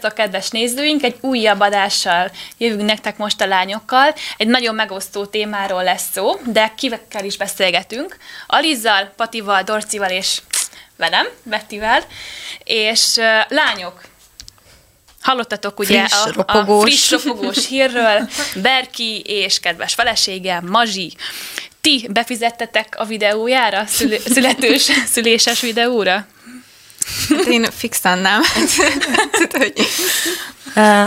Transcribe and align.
Sziasztok, 0.00 0.24
kedves 0.24 0.50
nézőink! 0.50 1.02
Egy 1.02 1.16
újabb 1.20 1.60
adással 1.60 2.30
jövünk 2.58 2.82
nektek 2.82 3.16
most 3.16 3.40
a 3.40 3.46
lányokkal. 3.46 4.14
Egy 4.36 4.46
nagyon 4.46 4.74
megosztó 4.74 5.26
témáról 5.26 5.82
lesz 5.82 6.10
szó, 6.12 6.40
de 6.44 6.72
kivekkel 6.76 7.24
is 7.24 7.36
beszélgetünk. 7.36 8.16
Alizzal, 8.46 9.12
Patival, 9.16 9.62
Dorcival 9.62 10.10
és 10.10 10.40
velem, 10.96 11.26
Bettivel. 11.42 12.02
És 12.64 13.16
uh, 13.16 13.24
lányok, 13.48 14.00
Hallottatok 15.20 15.78
ugye 15.78 15.98
friss, 15.98 16.24
a, 16.24 16.32
ropogós. 16.32 16.84
a 16.84 16.86
friss 16.86 17.10
ropogós 17.10 17.66
hírről, 17.66 18.28
Berki 18.62 19.20
és 19.20 19.60
kedves 19.60 19.94
felesége, 19.94 20.60
Mazsi. 20.60 21.12
Ti 21.80 22.08
befizettetek 22.10 22.94
a 22.98 23.04
videójára, 23.04 23.86
szül- 23.86 24.32
születős, 24.32 24.82
szüléses 25.14 25.60
videóra? 25.60 26.26
Hát 27.28 27.46
én 27.46 27.64
fixen 27.70 28.18
nem. 28.18 28.40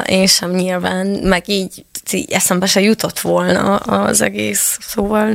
Én 0.05 0.27
sem 0.27 0.51
nyilván, 0.51 1.05
meg 1.05 1.49
így, 1.49 1.85
így 2.11 2.31
eszembe 2.31 2.65
se 2.65 2.81
jutott 2.81 3.19
volna 3.19 3.75
az 3.75 4.21
egész, 4.21 4.77
szóval... 4.87 5.33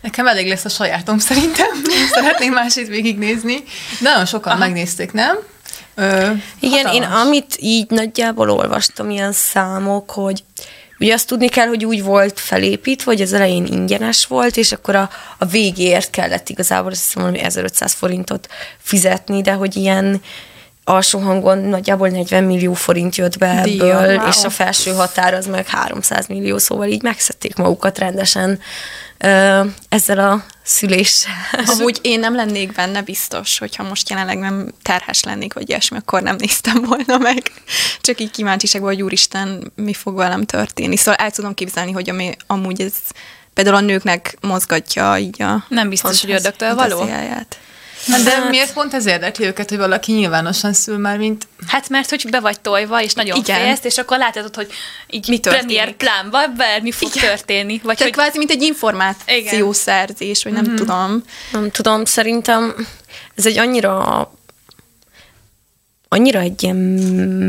Nekem 0.00 0.26
elég 0.26 0.48
lesz 0.48 0.64
a 0.64 0.68
sajátom 0.68 1.18
szerintem. 1.18 1.82
Szeretném 2.12 2.52
másét 2.52 2.88
végignézni. 2.88 3.54
De 4.00 4.08
nagyon 4.08 4.26
sokan 4.26 4.52
Aha. 4.52 4.60
megnézték, 4.60 5.12
nem? 5.12 5.36
Ö, 5.94 6.30
Igen, 6.60 6.84
hatalmas. 6.84 6.94
én 6.94 7.02
amit 7.02 7.56
így 7.60 7.90
nagyjából 7.90 8.50
olvastam, 8.50 9.10
ilyen 9.10 9.32
számok, 9.32 10.10
hogy 10.10 10.44
ugye 11.00 11.12
azt 11.12 11.26
tudni 11.26 11.48
kell, 11.48 11.66
hogy 11.66 11.84
úgy 11.84 12.02
volt 12.02 12.40
felépítve, 12.40 13.10
hogy 13.10 13.20
az 13.20 13.32
elején 13.32 13.66
ingyenes 13.66 14.26
volt, 14.26 14.56
és 14.56 14.72
akkor 14.72 14.94
a, 14.94 15.10
a 15.38 15.44
végéért 15.44 16.10
kellett 16.10 16.48
igazából, 16.48 16.90
azt 16.90 17.04
hiszem, 17.04 17.30
hogy 17.30 17.36
1500 17.36 17.92
forintot 17.92 18.48
fizetni, 18.78 19.40
de 19.42 19.52
hogy 19.52 19.76
ilyen 19.76 20.20
alsó 20.88 21.18
hangon 21.18 21.58
nagyjából 21.58 22.08
40 22.08 22.44
millió 22.44 22.74
forint 22.74 23.16
jött 23.16 23.38
be 23.38 23.60
Díja, 23.62 24.00
ebből, 24.00 24.16
wow. 24.16 24.28
és 24.28 24.44
a 24.44 24.50
felső 24.50 24.92
határ 24.92 25.34
az 25.34 25.46
meg 25.46 25.66
300 25.66 26.26
millió, 26.26 26.58
szóval 26.58 26.86
így 26.86 27.02
megszedték 27.02 27.56
magukat 27.56 27.98
rendesen 27.98 28.60
ezzel 29.88 30.18
a 30.18 30.44
szüléssel. 30.62 31.34
amúgy 31.66 31.98
én 32.02 32.20
nem 32.20 32.34
lennék 32.34 32.72
benne 32.72 33.02
biztos, 33.02 33.58
hogyha 33.58 33.82
most 33.82 34.10
jelenleg 34.10 34.38
nem 34.38 34.72
terhes 34.82 35.22
lennék, 35.22 35.52
vagy 35.52 35.68
ilyesmi, 35.68 35.96
akkor 35.96 36.22
nem 36.22 36.36
néztem 36.38 36.82
volna 36.82 37.18
meg. 37.18 37.42
Csak 38.00 38.20
így 38.20 38.30
kíváncsiságban, 38.30 38.90
hogy 38.90 39.02
úristen, 39.02 39.72
mi 39.74 39.92
fog 39.92 40.16
velem 40.16 40.44
történni. 40.44 40.96
Szóval 40.96 41.14
el 41.14 41.30
tudom 41.30 41.54
képzelni, 41.54 41.92
hogy 41.92 42.10
ami, 42.10 42.36
amúgy 42.46 42.80
ez 42.80 42.94
például 43.54 43.76
a 43.76 43.80
nőknek 43.80 44.36
mozgatja 44.40 45.18
így 45.18 45.42
a 45.42 45.64
Nem 45.68 45.88
biztos, 45.88 46.20
hogy 46.20 46.30
ördögtől 46.30 46.74
való. 46.74 46.96
fantáziáját. 46.96 47.58
Hát 48.06 48.22
de 48.22 48.48
miért 48.48 48.72
pont 48.72 48.94
ez 48.94 49.06
érdekli 49.06 49.44
őket, 49.46 49.68
hogy 49.68 49.78
valaki 49.78 50.12
nyilvánosan 50.12 50.72
szül 50.72 50.98
már, 50.98 51.18
mint... 51.18 51.46
Hát 51.66 51.88
mert 51.88 52.10
hogy 52.10 52.26
be 52.30 52.40
vagy 52.40 52.60
tojva, 52.60 53.02
és 53.02 53.12
nagyon 53.12 53.36
Igen. 53.36 53.60
félsz, 53.60 53.84
és 53.84 53.98
akkor 53.98 54.18
látod, 54.18 54.54
hogy 54.54 54.68
így 55.10 55.28
Mi 55.28 55.38
történik? 55.38 55.66
premier 55.66 55.96
plánban 55.96 56.54
bármi 56.56 56.90
fog 56.92 57.10
Igen. 57.14 57.28
történni. 57.28 57.80
Vagy 57.82 57.96
Tehát 57.96 58.12
hogy 58.14 58.22
kvázi, 58.22 58.38
mint 58.38 58.50
egy 58.50 58.62
információszerzés, 58.62 60.42
vagy 60.44 60.52
nem 60.52 60.64
Mhm. 60.64 60.74
tudom. 60.74 61.22
Nem 61.52 61.70
tudom, 61.70 62.04
szerintem 62.04 62.86
ez 63.34 63.46
egy 63.46 63.58
annyira 63.58 64.30
annyira 66.08 66.40
egy 66.40 66.62
ilyen 66.62 66.76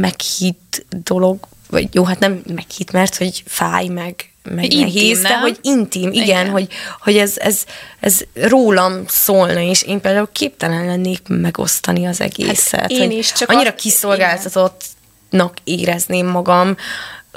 meghitt 0.02 0.86
dolog, 1.03 1.39
vagy 1.69 1.87
jó, 1.92 2.03
hát 2.03 2.20
nem 2.20 2.42
meghitt, 2.55 2.92
mert 2.92 3.15
hogy 3.17 3.43
fáj 3.48 3.87
meg, 3.87 4.32
meg 4.55 4.73
nehéz, 4.73 5.21
de 5.21 5.37
hogy 5.39 5.58
intim, 5.61 6.11
igen, 6.11 6.23
Igen. 6.25 6.49
hogy, 6.49 6.67
hogy 6.99 7.17
ez, 7.17 7.33
ez, 7.37 7.63
ez 7.99 8.21
rólam 8.33 9.03
szólna, 9.08 9.59
és 9.59 9.81
én 9.81 10.02
például 10.02 10.30
képtelen 10.31 10.85
lennék 10.85 11.21
megosztani 11.27 12.05
az 12.05 12.21
egészet. 12.21 12.80
Hát 12.80 12.89
én 12.91 13.11
is, 13.11 13.31
csak 13.31 13.49
annyira 13.49 13.69
a- 13.69 13.75
kiszolgáltatottnak 13.75 15.53
érezném 15.63 16.27
magam, 16.27 16.75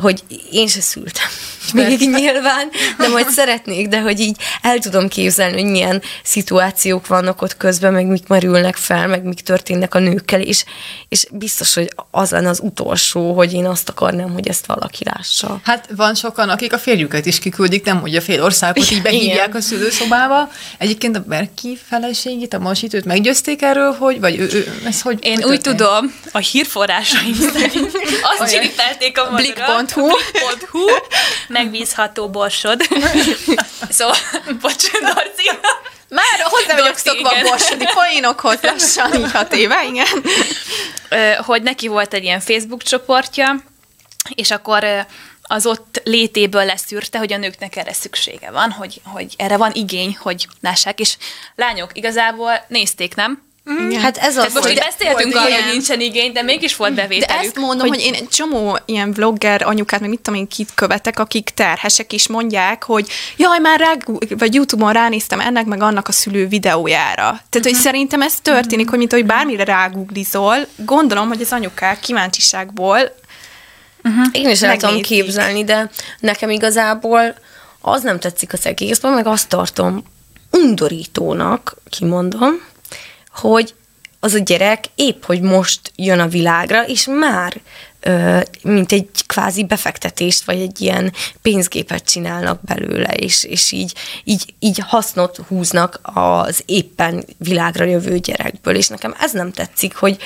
hogy 0.01 0.23
én 0.51 0.69
se 0.69 0.81
szültem 0.81 1.29
még 1.73 1.99
nyilván, 1.99 2.69
de 2.99 3.09
majd 3.09 3.29
szeretnék, 3.29 3.89
de 3.89 4.01
hogy 4.01 4.21
így 4.21 4.37
el 4.63 4.79
tudom 4.79 5.09
képzelni, 5.09 5.63
hogy 5.63 5.71
milyen 5.71 6.03
szituációk 6.23 7.07
vannak 7.07 7.43
ott 7.43 7.57
közben, 7.57 7.93
meg 7.93 8.07
mik 8.07 8.27
merülnek 8.27 8.77
fel, 8.77 9.07
meg 9.07 9.25
mik 9.25 9.41
történnek 9.41 9.95
a 9.95 9.99
nőkkel, 9.99 10.41
és, 10.41 10.65
és 11.09 11.27
biztos, 11.31 11.75
hogy 11.75 11.95
az 12.11 12.31
lenne 12.31 12.49
az 12.49 12.61
utolsó, 12.63 13.35
hogy 13.35 13.53
én 13.53 13.67
azt 13.67 13.89
akarnám, 13.89 14.33
hogy 14.33 14.49
ezt 14.49 14.67
valaki 14.67 15.05
lássa. 15.05 15.61
Hát 15.65 15.89
van 15.97 16.15
sokan, 16.15 16.49
akik 16.49 16.73
a 16.73 16.79
férjüket 16.79 17.27
is 17.27 17.39
kiküldik, 17.39 17.85
nem 17.85 18.01
hogy 18.01 18.17
a 18.17 18.21
fél 18.21 18.43
országot 18.43 18.91
így 18.91 19.03
behívják 19.03 19.49
Igen. 19.49 19.57
a 19.57 19.61
szülőszobába. 19.61 20.51
Egyébként 20.79 21.17
a 21.17 21.25
Berki 21.27 21.79
feleségét, 21.89 22.55
a 22.55 22.59
Masitőt 22.59 23.05
meggyőzték 23.05 23.63
erről, 23.63 23.93
hogy, 23.93 24.21
vagy 24.21 24.39
ő, 24.39 24.49
ő 24.53 24.73
ez 24.85 25.01
hogy 25.01 25.19
én 25.21 25.35
hogy 25.35 25.45
úgy 25.45 25.61
történt? 25.61 25.77
tudom, 25.77 26.15
a 26.33 26.39
hírforrásaim 26.39 27.35
szerint 27.35 27.93
azt 28.39 28.53
csiripelték 28.53 29.19
a 29.19 29.31
madarat. 29.31 29.90
Blik.hu. 29.95 30.07
Blik.hu. 30.33 30.81
Megbízható 31.49 32.29
borsod. 32.29 32.81
szóval, 33.91 34.17
bocs, 34.61 34.91
Dorci. 34.91 35.51
Már 36.09 36.41
hozzá 36.43 36.77
vagyok 36.77 36.97
szokva 36.97 37.31
igen. 37.31 37.45
a 37.45 37.49
borsodi 37.49 37.87
poénokhoz 37.95 38.59
lassan, 38.63 39.15
így 39.15 39.33
hat 39.33 39.55
éve, 39.55 39.85
igen. 39.85 40.07
Hogy 41.37 41.63
neki 41.63 41.89
volt 41.89 42.15
egy 42.15 42.23
ilyen 42.23 42.41
Facebook 42.41 42.83
csoportja, 42.83 43.63
és 44.35 44.51
akkor 44.51 45.07
az 45.43 45.67
ott 45.67 46.01
létéből 46.05 46.65
leszűrte, 46.65 47.19
hogy 47.19 47.33
a 47.33 47.37
nőknek 47.37 47.77
erre 47.77 47.93
szüksége 47.93 48.51
van, 48.51 48.71
hogy, 48.71 49.01
hogy 49.05 49.35
erre 49.37 49.57
van 49.57 49.73
igény, 49.73 50.17
hogy 50.21 50.47
lássák, 50.61 51.01
és 51.01 51.17
lányok 51.55 51.91
igazából 51.97 52.65
nézték, 52.69 53.15
nem? 53.15 53.50
Hát 54.01 54.17
ez 54.17 54.37
az, 54.37 54.53
most 54.53 54.67
hogy 54.67 54.79
beszéltünk 54.91 55.35
arról, 55.35 55.51
hogy 55.53 55.71
nincsen 55.73 56.01
igény, 56.01 56.33
de 56.33 56.43
mégis 56.43 56.77
volt 56.77 56.95
De 56.95 57.03
bevételük. 57.03 57.43
ezt 57.45 57.57
mondom, 57.57 57.89
hogy, 57.89 58.05
hogy 58.05 58.15
én 58.15 58.29
csomó 58.29 58.79
ilyen 58.85 59.13
vlogger 59.13 59.63
anyukát, 59.63 60.01
meg 60.01 60.09
mit 60.09 60.21
tudom 60.21 60.41
én, 60.41 60.49
kit 60.49 60.69
követek, 60.75 61.19
akik 61.19 61.51
terhesek 61.55 62.13
is 62.13 62.29
mondják, 62.29 62.85
hogy 62.85 63.09
jaj, 63.37 63.59
már 63.59 63.81
rá, 63.81 63.93
vagy 64.39 64.55
YouTube-on 64.55 64.93
ránéztem 64.93 65.41
ennek, 65.41 65.65
meg 65.65 65.83
annak 65.83 66.09
a 66.09 66.13
szülő 66.13 66.47
videójára. 66.47 67.23
Tehát, 67.25 67.51
Mhm. 67.55 67.65
hogy 67.65 67.75
szerintem 67.75 68.23
ez 68.23 68.35
történik, 68.43 68.89
hogy 68.89 68.99
mint 68.99 69.13
hogy 69.13 69.27
bármire 69.27 69.65
rágooglizol, 69.65 70.57
gondolom, 70.77 71.29
hogy 71.29 71.41
az 71.41 71.53
anyukák 71.53 72.01
kíváncsiságból 72.01 72.99
Én 74.33 74.49
is 74.49 74.63
el 74.63 74.77
tudom 74.77 75.01
képzelni, 75.01 75.65
de 75.65 75.91
nekem 76.21 76.51
igazából 76.51 77.35
az 77.81 78.03
nem 78.03 78.19
tetszik 78.21 78.53
az 78.53 78.67
egészben, 78.67 79.13
meg 79.13 79.27
azt 79.27 79.49
tartom 79.49 80.03
undorítónak, 80.51 81.77
kimondom, 81.91 82.61
hogy 83.33 83.75
az 84.21 84.35
a 84.35 84.39
gyerek 84.39 84.85
épp, 84.95 85.25
hogy 85.25 85.41
most 85.41 85.93
jön 85.97 86.19
a 86.19 86.29
világra, 86.29 86.87
és 86.87 87.07
már 87.07 87.61
ö, 88.01 88.41
mint 88.63 88.93
egy 88.93 89.09
kvázi 89.27 89.65
befektetést, 89.65 90.45
vagy 90.45 90.61
egy 90.61 90.81
ilyen 90.81 91.13
pénzgépet 91.43 92.05
csinálnak 92.05 92.61
belőle, 92.65 93.13
és, 93.13 93.45
és 93.45 93.73
így, 93.73 93.95
így, 94.25 94.55
így 94.59 94.79
hasznot 94.87 95.41
húznak 95.49 96.01
az 96.03 96.63
éppen 96.67 97.25
világra 97.39 97.85
jövő 97.85 98.19
gyerekből, 98.19 98.75
és 98.75 98.89
nekem 98.89 99.15
ez 99.21 99.33
nem 99.33 99.53
tetszik, 99.53 99.95
hogy, 99.95 100.17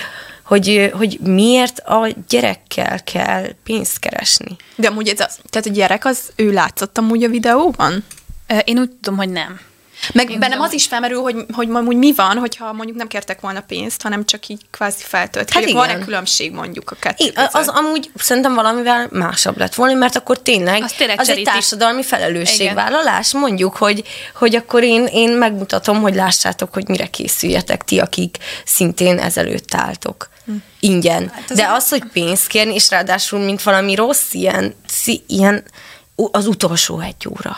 hogy, 0.45 0.91
hogy 0.95 1.19
miért 1.23 1.79
a 1.79 2.09
gyerekkel 2.29 3.03
kell 3.03 3.47
pénzt 3.65 3.99
keresni. 3.99 4.57
De 4.77 4.89
amúgy 4.89 5.09
ez 5.09 5.21
az, 5.21 5.39
tehát 5.51 5.67
a 5.67 5.71
gyerek 5.71 6.05
az, 6.05 6.19
ő 6.37 6.53
látszott 6.53 6.99
amúgy 6.99 7.25
a 7.25 7.29
videóban? 7.29 8.05
Én 8.65 8.79
úgy 8.79 8.91
tudom, 8.91 9.19
hogy 9.19 9.31
nem. 9.31 9.61
Meg 10.13 10.31
Én 10.31 10.39
bennem 10.39 10.61
az 10.61 10.73
is 10.73 10.87
felmerül, 10.87 11.21
hogy, 11.21 11.37
hogy 11.53 11.69
amúgy 11.73 11.97
mi 11.97 12.13
van, 12.15 12.37
hogyha 12.39 12.73
mondjuk 12.73 12.97
nem 12.99 13.07
kértek 13.07 13.41
volna 13.41 13.61
pénzt, 13.61 14.03
hanem 14.03 14.25
csak 14.25 14.49
így 14.49 14.61
kvázi 14.71 15.03
feltöltik. 15.03 15.55
Hát 15.55 15.65
Hát 15.65 15.73
Van-e 15.73 15.93
igen. 15.93 16.05
különbség 16.05 16.53
mondjuk 16.53 16.91
a 16.91 16.97
kettő 17.01 17.25
I- 17.25 17.33
között? 17.33 17.51
az 17.53 17.69
amúgy 17.69 18.11
szerintem 18.17 18.55
valamivel 18.55 19.09
másabb 19.11 19.59
lett 19.59 19.75
volna, 19.75 19.95
mert 19.95 20.17
akkor 20.17 20.39
tényleg 20.43 20.83
Az 20.83 20.91
az, 20.91 20.93
tényleg 20.93 21.21
az 21.21 21.29
egy 21.29 21.43
társadalmi 21.43 22.03
felelősségvállalás. 22.03 23.33
Mondjuk, 23.33 23.77
hogy, 23.77 24.03
hogy 24.35 24.55
akkor 24.55 24.83
én, 24.83 25.07
én 25.13 25.31
megmutatom, 25.31 26.01
hogy 26.01 26.15
lássátok, 26.15 26.73
hogy 26.75 26.89
mire 26.89 27.07
készüljetek 27.07 27.85
ti, 27.85 27.99
akik 27.99 28.37
szintén 28.65 29.19
ezelőtt 29.19 29.75
álltok. 29.75 30.33
Ingyen. 30.81 31.33
De 31.55 31.69
az, 31.69 31.89
hogy 31.89 32.03
pénzt 32.13 32.47
kérni, 32.47 32.75
és 32.75 32.91
ráadásul, 32.91 33.39
mint 33.39 33.63
valami 33.63 33.95
rossz, 33.95 34.33
ilyen, 34.33 34.75
ilyen 35.27 35.65
az 36.31 36.47
utolsó 36.47 37.01
egy 37.01 37.29
óra. 37.29 37.57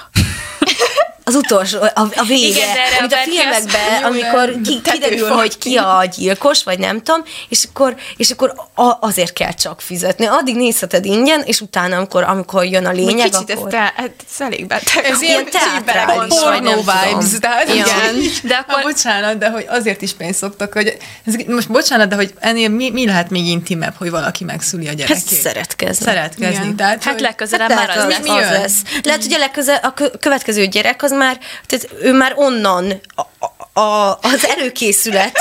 Az 1.29 1.35
utolsó, 1.35 1.81
a, 1.81 1.91
a 2.15 2.25
vége, 2.27 2.47
Igen, 2.47 2.75
de 2.75 3.01
mint 3.01 3.13
a 3.13 3.17
filmekben, 3.17 4.03
amikor 4.05 4.55
ki, 4.65 4.81
kiderül, 4.83 5.29
hogy 5.29 5.59
ki 5.59 5.77
a 5.77 6.05
gyilkos, 6.17 6.63
vagy 6.63 6.79
nem 6.79 7.03
tudom, 7.03 7.23
és 7.49 7.65
akkor, 7.69 7.95
és 8.17 8.31
akkor 8.31 8.55
a, 8.75 8.97
azért 9.01 9.33
kell 9.33 9.53
csak 9.53 9.81
fizetni. 9.81 10.27
Addig 10.27 10.57
nézheted 10.57 11.05
ingyen, 11.05 11.43
és 11.45 11.61
utána, 11.61 11.97
amikor, 11.97 12.23
amikor 12.23 12.65
jön 12.65 12.87
a 12.87 12.91
lényeg, 12.91 13.31
kicsit 13.31 13.51
ez, 13.51 13.57
akkor... 13.59 13.71
te, 13.71 13.79
hát 13.79 14.11
ez 14.35 14.41
elég 14.41 14.67
beteg. 14.67 15.05
Ez 15.05 15.21
ilyen 15.21 15.45
teátrális, 15.51 16.17
vagy 16.17 16.29
porno 16.29 16.51
nem 16.71 16.79
tudom. 16.79 16.95
vibes, 17.11 17.39
tehát 17.41 17.69
Igen. 17.69 17.77
igen. 17.87 18.15
De 18.43 18.49
De 18.49 18.55
akkor- 18.55 18.75
akkor... 18.75 18.83
bocsánat, 18.93 19.39
de 19.39 19.51
hogy 19.51 19.65
azért 19.69 20.03
is 20.03 20.13
pénzt 20.13 20.39
szoktak, 20.39 20.73
hogy 20.73 20.97
ez, 21.27 21.35
most 21.47 21.69
bocsánat, 21.71 22.09
de 22.09 22.15
hogy 22.17 22.35
ennél 22.39 22.69
mi, 22.69 22.91
mi 22.91 23.07
lehet 23.07 23.31
még 23.31 23.47
intimebb, 23.47 23.95
hogy 23.99 24.11
valaki 24.11 24.45
megszüli 24.45 24.85
a 24.85 24.89
Hát 24.89 24.97
gyerekét? 24.97 25.41
szeretkezni. 25.41 26.05
Szeretkezni. 26.05 26.55
Igen. 26.65 26.77
Tehát, 26.77 27.03
Hát 27.05 27.13
hogy- 27.13 27.23
legközelebb 27.23 27.69
Hát 27.71 27.79
már 27.79 27.97
lehet, 27.97 28.11
az 28.13 28.29
az, 28.29 28.37
az 28.45 28.51
lesz. 28.51 28.77
Lehet, 29.03 29.23
hogy 29.23 29.33
a, 29.33 29.39
legköze, 29.39 29.75
a 29.75 29.93
kö- 29.95 30.19
következő 30.21 30.67
gyerek 30.67 31.03
az 31.03 31.15
már, 31.17 31.39
tehát 31.67 31.89
ő 32.03 32.13
már 32.13 32.33
onnan 32.37 33.01
a, 33.15 33.81
a, 33.81 34.19
az 34.23 34.47
előkészület 34.47 35.39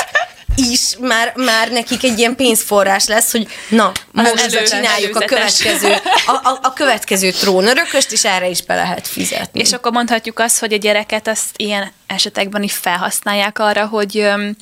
is 0.55 0.95
már, 0.99 1.33
már 1.35 1.71
nekik 1.71 2.03
egy 2.03 2.19
ilyen 2.19 2.35
pénzforrás 2.35 3.07
lesz, 3.07 3.31
hogy 3.31 3.47
na, 3.69 3.91
most 4.11 4.35
elő- 4.35 4.63
csináljuk 4.63 5.15
a 5.15 5.25
következő, 5.25 5.95
a, 6.25 6.31
a, 6.31 6.59
a 6.61 6.73
következő 6.73 7.31
trónörököst, 7.31 8.11
és 8.11 8.25
erre 8.25 8.47
is 8.47 8.61
be 8.61 8.75
lehet 8.75 9.07
fizetni. 9.07 9.59
És 9.59 9.73
akkor 9.73 9.91
mondhatjuk 9.91 10.39
azt, 10.39 10.59
hogy 10.59 10.73
a 10.73 10.77
gyereket 10.77 11.27
azt 11.27 11.49
ilyen 11.55 11.91
esetekben 12.07 12.63
is 12.63 12.73
felhasználják 12.73 13.59
arra, 13.59 13.85
hogy 13.85 14.17
öm, 14.17 14.55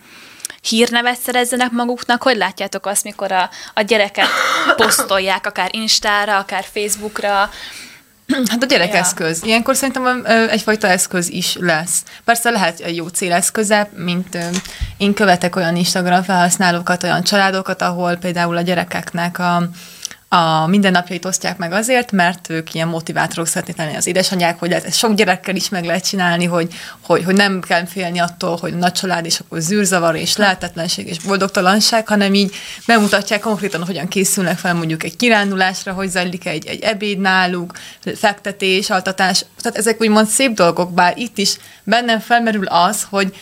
hírnevet 0.70 1.20
szerezzenek 1.20 1.72
maguknak. 1.72 2.24
Hogy 2.24 2.38
látjátok 2.38 2.86
azt, 2.86 3.04
mikor 3.04 3.32
a, 3.32 3.50
a 3.74 3.82
gyereket 3.82 4.28
posztolják, 4.76 5.46
akár 5.46 5.70
Instára, 5.72 6.38
akár 6.38 6.66
Facebookra, 6.74 7.50
Hát 8.52 8.64
a 8.64 8.66
gyerek 8.66 8.94
Ja. 8.94 9.00
eszköz. 9.00 9.44
Ilyenkor 9.44 9.76
szerintem 9.76 10.26
egyfajta 10.50 10.88
eszköz 10.88 11.30
is 11.30 11.56
lesz. 11.60 12.04
Persze 12.24 12.50
lehet 12.50 12.80
egy 12.80 12.96
jó 12.96 13.08
céleszköze, 13.08 13.90
mint 13.96 14.38
én 14.98 15.14
követek 15.14 15.56
olyan 15.56 15.76
Instagram 15.76 16.24
felhasználókat, 16.24 17.04
olyan 17.04 17.24
családokat, 17.24 17.82
ahol 17.82 18.16
például 18.16 18.58
a 18.58 18.62
gyerekeknek 18.62 19.40
a, 19.40 19.70
a 20.34 20.68
mindennapjait 20.68 21.26
osztják 21.26 21.58
meg 21.58 21.72
azért, 21.72 22.12
mert 22.12 22.50
ők 22.50 22.74
ilyen 22.74 22.88
motivátorok 22.88 23.48
szeretnék 23.48 23.78
lenni 23.78 23.96
az 23.96 24.08
édesanyák, 24.08 24.60
hogy 24.60 24.72
ezt 24.72 24.94
sok 24.94 25.14
gyerekkel 25.14 25.56
is 25.56 25.70
meg 25.70 25.86
lehet 25.86 26.08
csinálni, 26.08 26.46
hogy, 26.46 26.74
hogy, 27.02 27.24
hogy 27.24 27.36
nem 27.36 27.62
kell 27.62 27.86
félni 27.86 28.20
attól, 28.20 28.58
hogy 28.62 28.78
nagy 28.78 28.92
család, 28.92 29.26
és 29.26 29.40
akkor 29.40 29.60
zűrzavar, 29.60 30.16
és 30.16 30.38
lehetetlenség, 30.38 31.08
és 31.08 31.20
boldogtalanság, 31.20 32.08
hanem 32.08 32.34
így 32.34 32.56
bemutatják 32.86 33.40
konkrétan, 33.40 33.86
hogyan 33.86 34.08
készülnek 34.08 34.58
fel 34.58 34.74
mondjuk 34.74 35.04
egy 35.04 35.16
kirándulásra, 35.16 35.94
hogy 35.94 36.10
zajlik 36.10 36.46
egy, 36.46 36.66
egy 36.66 36.82
ebéd 36.82 37.20
náluk, 37.20 37.72
fektetés, 38.16 38.90
altatás. 38.90 39.46
Tehát 39.62 39.78
ezek 39.78 40.02
úgymond 40.02 40.28
szép 40.28 40.52
dolgok, 40.52 40.94
bár 40.94 41.18
itt 41.18 41.38
is 41.38 41.58
bennem 41.84 42.20
felmerül 42.20 42.66
az, 42.66 43.08
hogy 43.10 43.36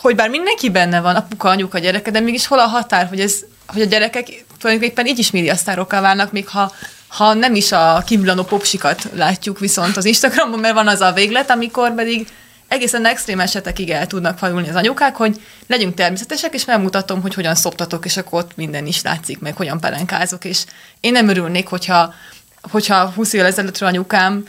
hogy 0.00 0.14
bár 0.14 0.28
mindenki 0.28 0.70
benne 0.70 1.00
van, 1.00 1.16
apuka, 1.16 1.48
anyuka, 1.48 1.78
gyereke, 1.78 2.10
de 2.10 2.20
mégis 2.20 2.46
hol 2.46 2.58
a 2.58 2.66
határ, 2.66 3.08
hogy, 3.08 3.20
ez, 3.20 3.34
hogy 3.72 3.82
a 3.82 3.84
gyerekek 3.84 4.44
tulajdonképpen 4.58 5.06
így 5.06 5.18
is 5.18 5.30
médiasztárokká 5.30 6.00
válnak, 6.00 6.32
még 6.32 6.48
ha, 6.48 6.72
ha 7.08 7.34
nem 7.34 7.54
is 7.54 7.72
a 7.72 8.02
kívülanó 8.06 8.42
popsikat 8.42 9.08
látjuk 9.14 9.58
viszont 9.58 9.96
az 9.96 10.04
Instagramon, 10.04 10.58
mert 10.58 10.74
van 10.74 10.88
az 10.88 11.00
a 11.00 11.12
véglet, 11.12 11.50
amikor 11.50 11.94
pedig 11.94 12.26
egészen 12.68 13.06
extrém 13.06 13.40
esetekig 13.40 13.90
el 13.90 14.06
tudnak 14.06 14.38
fajulni 14.38 14.68
az 14.68 14.74
anyukák, 14.74 15.16
hogy 15.16 15.40
legyünk 15.66 15.94
természetesek, 15.94 16.54
és 16.54 16.64
megmutatom, 16.64 17.20
hogy 17.20 17.34
hogyan 17.34 17.54
szoptatok, 17.54 18.04
és 18.04 18.16
akkor 18.16 18.42
ott 18.42 18.56
minden 18.56 18.86
is 18.86 19.02
látszik, 19.02 19.38
meg 19.38 19.56
hogyan 19.56 19.80
pelenkázok, 19.80 20.44
és 20.44 20.64
én 21.00 21.12
nem 21.12 21.28
örülnék, 21.28 21.66
hogyha 21.66 22.14
hogyha 22.60 23.10
20 23.10 23.32
évvel 23.32 23.46
ezelőttről 23.46 23.88
anyukám 23.88 24.44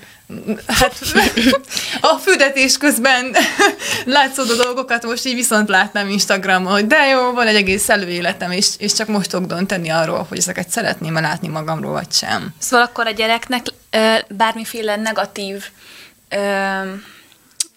hát 0.67 0.93
a 2.11 2.17
fürdetés 2.17 2.77
közben 2.77 3.35
látszódó 4.05 4.55
dolgokat 4.55 5.03
most 5.03 5.25
így 5.25 5.33
viszont 5.33 5.69
látnám 5.69 6.09
Instagramon, 6.09 6.71
hogy 6.71 6.87
de 6.87 7.05
jó, 7.05 7.31
van 7.31 7.47
egy 7.47 7.55
egész 7.55 7.89
előéletem, 7.89 8.51
és, 8.51 8.69
és 8.77 8.93
csak 8.93 9.07
most 9.07 9.29
tudok 9.29 9.47
dönteni 9.47 9.89
arról, 9.89 10.25
hogy 10.29 10.37
ezeket 10.37 10.69
szeretném 10.69 11.13
látni 11.13 11.47
magamról, 11.47 11.91
vagy 11.91 12.11
sem. 12.11 12.53
Szóval 12.57 12.85
akkor 12.85 13.07
a 13.07 13.11
gyereknek 13.11 13.65
ö, 13.89 14.15
bármiféle 14.29 14.95
negatív 14.95 15.63
ö, 16.29 16.37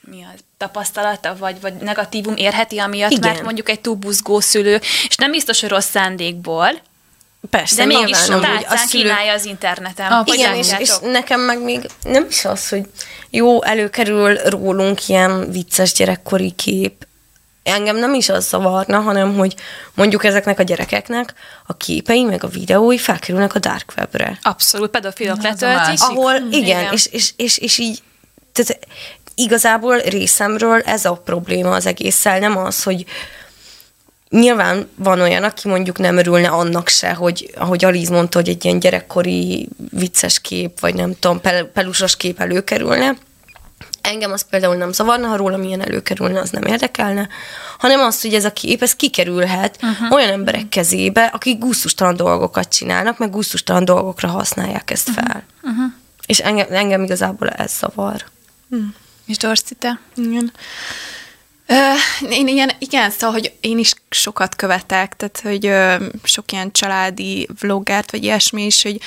mi 0.00 0.26
az, 0.34 0.40
tapasztalata, 0.56 1.36
vagy, 1.38 1.60
vagy 1.60 1.74
negatívum 1.74 2.36
érheti 2.36 2.78
amiatt, 2.78 3.10
Igen. 3.10 3.30
mert 3.30 3.42
mondjuk 3.42 3.68
egy 3.68 3.80
túlbuzgó 3.80 4.40
szülő, 4.40 4.80
és 5.08 5.16
nem 5.16 5.30
biztos, 5.30 5.60
hogy 5.60 5.68
rossz 5.68 5.90
szándékból, 5.90 6.70
Persze, 7.50 7.76
de 7.76 7.84
mégis 7.84 8.26
nyilván, 8.26 8.50
amúgy 8.50 8.64
tálcán 8.64 8.86
kínálja 8.88 9.32
az 9.32 9.44
interneten. 9.44 10.12
Ah, 10.12 10.34
Igen, 10.34 10.54
és, 10.54 10.74
és 10.78 10.90
nekem 11.02 11.40
meg 11.40 11.62
még 11.62 11.86
nem 12.02 12.26
is 12.28 12.44
az, 12.44 12.68
hogy 12.68 12.82
jó, 13.30 13.62
előkerül 13.62 14.34
rólunk 14.34 15.08
ilyen 15.08 15.50
vicces 15.50 15.92
gyerekkori 15.92 16.50
kép. 16.50 17.06
Engem 17.62 17.96
nem 17.96 18.14
is 18.14 18.28
az 18.28 18.48
zavarna, 18.48 19.00
hanem 19.00 19.36
hogy 19.36 19.54
mondjuk 19.94 20.24
ezeknek 20.24 20.58
a 20.58 20.62
gyerekeknek 20.62 21.34
a 21.66 21.76
képei, 21.76 22.22
meg 22.22 22.44
a 22.44 22.48
videói 22.48 22.98
felkerülnek 22.98 23.54
a 23.54 23.58
dark 23.58 23.92
webre. 23.96 24.38
Abszolút, 24.42 24.90
pedofilok 24.90 25.38
a 25.38 25.42
letöltik. 25.42 26.00
Ahol, 26.00 26.34
igen, 26.34 26.52
Igen. 26.52 26.92
És, 26.92 27.06
és, 27.06 27.32
és, 27.36 27.58
és 27.58 27.78
így, 27.78 28.02
tehát 28.52 28.78
igazából 29.34 29.98
részemről 29.98 30.80
ez 30.80 31.04
a 31.04 31.12
probléma 31.12 31.70
az 31.70 31.86
egésszel, 31.86 32.38
nem 32.38 32.56
az, 32.56 32.82
hogy 32.82 33.04
nyilván 34.32 34.88
van 34.94 35.20
olyan, 35.20 35.42
aki 35.42 35.68
mondjuk 35.68 35.98
nem 35.98 36.16
örülne 36.16 36.48
annak 36.48 36.88
se, 36.88 37.12
hogy 37.12 37.50
ahogy 37.56 37.84
Aliz 37.84 38.08
mondta, 38.08 38.38
hogy 38.38 38.48
egy 38.48 38.64
ilyen 38.64 38.78
gyerekkori 38.78 39.68
vicces 39.90 40.40
kép, 40.40 40.80
vagy 40.80 40.94
nem 40.94 41.14
tudom, 41.18 41.40
pel- 41.40 41.64
pelusos 41.66 42.16
kép 42.16 42.40
előkerülne. 42.40 43.16
Engem 44.00 44.32
az 44.32 44.46
például 44.50 44.76
nem 44.76 44.92
zavarna, 44.92 45.26
ha 45.26 45.36
rólam 45.36 45.62
ilyen 45.62 45.80
előkerülne, 45.80 46.40
az 46.40 46.50
nem 46.50 46.62
érdekelne, 46.62 47.28
hanem 47.78 48.00
az, 48.00 48.20
hogy 48.20 48.34
ez 48.34 48.44
a 48.44 48.52
kép, 48.52 48.82
ez 48.82 48.94
kikerülhet 48.94 49.78
uh-huh. 49.82 50.12
olyan 50.12 50.30
emberek 50.30 50.68
kezébe, 50.68 51.24
akik 51.24 51.58
gusztustalan 51.58 52.16
dolgokat 52.16 52.68
csinálnak, 52.68 53.18
meg 53.18 53.30
gusztustalan 53.30 53.84
dolgokra 53.84 54.28
használják 54.28 54.90
ezt 54.90 55.10
fel. 55.10 55.44
Uh-huh. 55.62 55.92
És 56.26 56.38
engem, 56.38 56.66
engem 56.70 57.02
igazából 57.02 57.48
ez 57.48 57.72
zavar. 57.78 58.24
És 59.26 59.36
Dorci, 59.36 59.74
te? 59.74 60.00
Igen. 60.14 60.52
Én 62.30 62.48
ilyen, 62.48 62.70
igen, 62.78 63.10
szóval, 63.10 63.30
hogy 63.30 63.52
én 63.60 63.78
is 63.78 63.92
sokat 64.10 64.56
követek, 64.56 65.16
tehát, 65.16 65.40
hogy 65.42 65.66
ö, 65.66 66.04
sok 66.22 66.52
ilyen 66.52 66.72
családi 66.72 67.48
vloggert, 67.60 68.10
vagy 68.10 68.24
ilyesmi 68.24 68.64
is, 68.64 68.82
hogy 68.82 69.00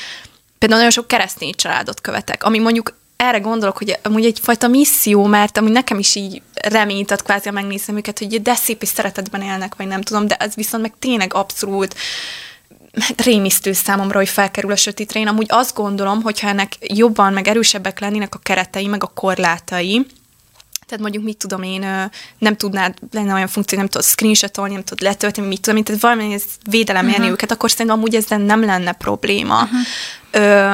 például 0.57 0.79
nagyon 0.79 0.91
sok 0.91 1.07
keresztény 1.07 1.53
családot 1.55 2.01
követek, 2.01 2.43
ami 2.43 2.59
mondjuk 2.59 2.93
erre 3.15 3.39
gondolok, 3.39 3.77
hogy 3.77 3.99
amúgy 4.03 4.25
egyfajta 4.25 4.67
misszió, 4.67 5.25
mert 5.25 5.57
amúgy 5.57 5.71
nekem 5.71 5.99
is 5.99 6.15
így 6.15 6.41
reményt 6.53 7.11
ad 7.11 7.21
kvázi, 7.21 7.49
megnézem 7.49 7.97
őket, 7.97 8.19
hogy 8.19 8.41
de 8.41 8.55
szép 8.55 8.81
és 8.81 8.87
szeretetben 8.87 9.41
élnek, 9.41 9.75
vagy 9.75 9.87
nem 9.87 10.01
tudom, 10.01 10.27
de 10.27 10.35
ez 10.35 10.55
viszont 10.55 10.83
meg 10.83 10.93
tényleg 10.99 11.33
abszolút 11.33 11.95
rémisztő 13.15 13.73
számomra, 13.73 14.17
hogy 14.17 14.29
felkerül 14.29 14.71
a 14.71 14.75
sötétre. 14.75 15.19
Én 15.19 15.27
amúgy 15.27 15.45
azt 15.49 15.75
gondolom, 15.75 16.21
hogyha 16.21 16.47
ennek 16.47 16.73
jobban, 16.79 17.33
meg 17.33 17.47
erősebbek 17.47 17.99
lennének 17.99 18.35
a 18.35 18.39
keretei, 18.43 18.87
meg 18.87 19.03
a 19.03 19.11
korlátai, 19.13 20.05
tehát 20.87 21.03
mondjuk 21.03 21.23
mit 21.23 21.37
tudom 21.37 21.63
én, 21.63 22.09
nem 22.37 22.55
tudnád, 22.55 22.93
lenne 23.11 23.33
olyan 23.33 23.47
funkció, 23.47 23.77
nem 23.77 23.87
tudod 23.87 24.07
screenshotolni, 24.07 24.73
nem 24.73 24.83
tudod 24.83 25.07
letölteni, 25.07 25.47
mit 25.47 25.61
tudom 25.61 25.77
én, 25.77 25.83
tehát 25.83 26.01
valami 26.01 26.33
ez 26.33 26.43
védelem 26.69 27.07
érni 27.07 27.29
őket, 27.29 27.51
akkor 27.51 27.71
szerintem 27.71 27.95
amúgy 27.97 28.15
ezzel 28.15 28.37
nem 28.37 28.65
lenne 28.65 28.91
probléma. 28.91 29.69
Ö, 30.31 30.73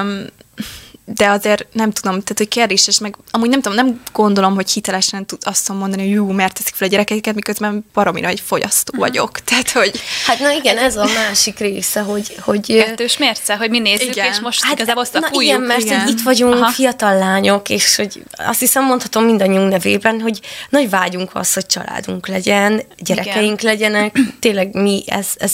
de 1.13 1.29
azért 1.29 1.67
nem 1.71 1.91
tudom, 1.91 2.11
tehát 2.11 2.37
hogy 2.37 2.47
kérdéses, 2.47 2.99
meg 2.99 3.15
amúgy 3.31 3.49
nem 3.49 3.61
tudom, 3.61 3.77
nem 3.85 4.01
gondolom, 4.13 4.55
hogy 4.55 4.71
hitelesen 4.71 5.25
tud 5.25 5.39
azt 5.43 5.69
mondani, 5.69 6.01
hogy 6.01 6.11
jó, 6.11 6.31
mert 6.31 6.53
teszik 6.53 6.75
fel 6.75 6.87
a 6.87 6.91
gyerekeket, 6.91 7.35
miközben 7.35 7.85
baromira 7.93 8.27
egy 8.27 8.39
fogyasztó 8.39 8.97
vagyok. 8.97 9.39
Tehát, 9.39 9.71
hogy 9.71 9.99
Hát 10.25 10.39
na 10.39 10.51
igen, 10.51 10.77
ez 10.77 10.97
a 10.97 11.05
másik 11.05 11.59
része, 11.59 11.99
hogy, 11.99 12.35
hogy 12.41 12.65
Kettős 12.65 13.17
mérce, 13.17 13.55
hogy 13.55 13.69
mi 13.69 13.79
nézzük, 13.79 14.15
Igen. 14.15 14.31
és 14.31 14.39
most 14.39 14.63
Hát, 14.63 14.73
igazából 14.73 15.05
na 15.11 15.21
szapuljuk. 15.21 15.43
igen, 15.43 15.61
mert 15.61 15.81
igen. 15.81 15.99
Hogy 15.99 16.09
itt 16.09 16.21
vagyunk 16.21 16.53
Aha. 16.53 16.71
Fiatal 16.71 17.17
lányok, 17.17 17.69
és 17.69 17.95
hogy 17.95 18.23
azt 18.35 18.59
hiszem 18.59 18.85
mondhatom 18.85 19.23
mindannyiunk 19.23 19.71
nevében, 19.71 20.21
hogy 20.21 20.39
nagy 20.69 20.89
vágyunk 20.89 21.35
az, 21.35 21.53
hogy 21.53 21.65
családunk 21.65 22.27
legyen, 22.27 22.81
gyerekeink 22.97 23.61
igen. 23.61 23.73
legyenek, 23.73 24.19
tényleg 24.39 24.73
mi 24.73 25.03
ez, 25.07 25.27
ez, 25.37 25.53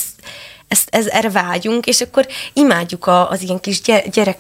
ez, 0.68 0.80
ez, 0.90 1.08
erre 1.08 1.30
vágyunk, 1.30 1.86
és 1.86 2.02
akkor 2.02 2.28
imádjuk 2.54 3.08
a, 3.08 3.30
az 3.30 3.42
ilyen 3.42 3.60
kis 3.60 3.82
gy- 3.82 4.10
gyerek 4.12 4.38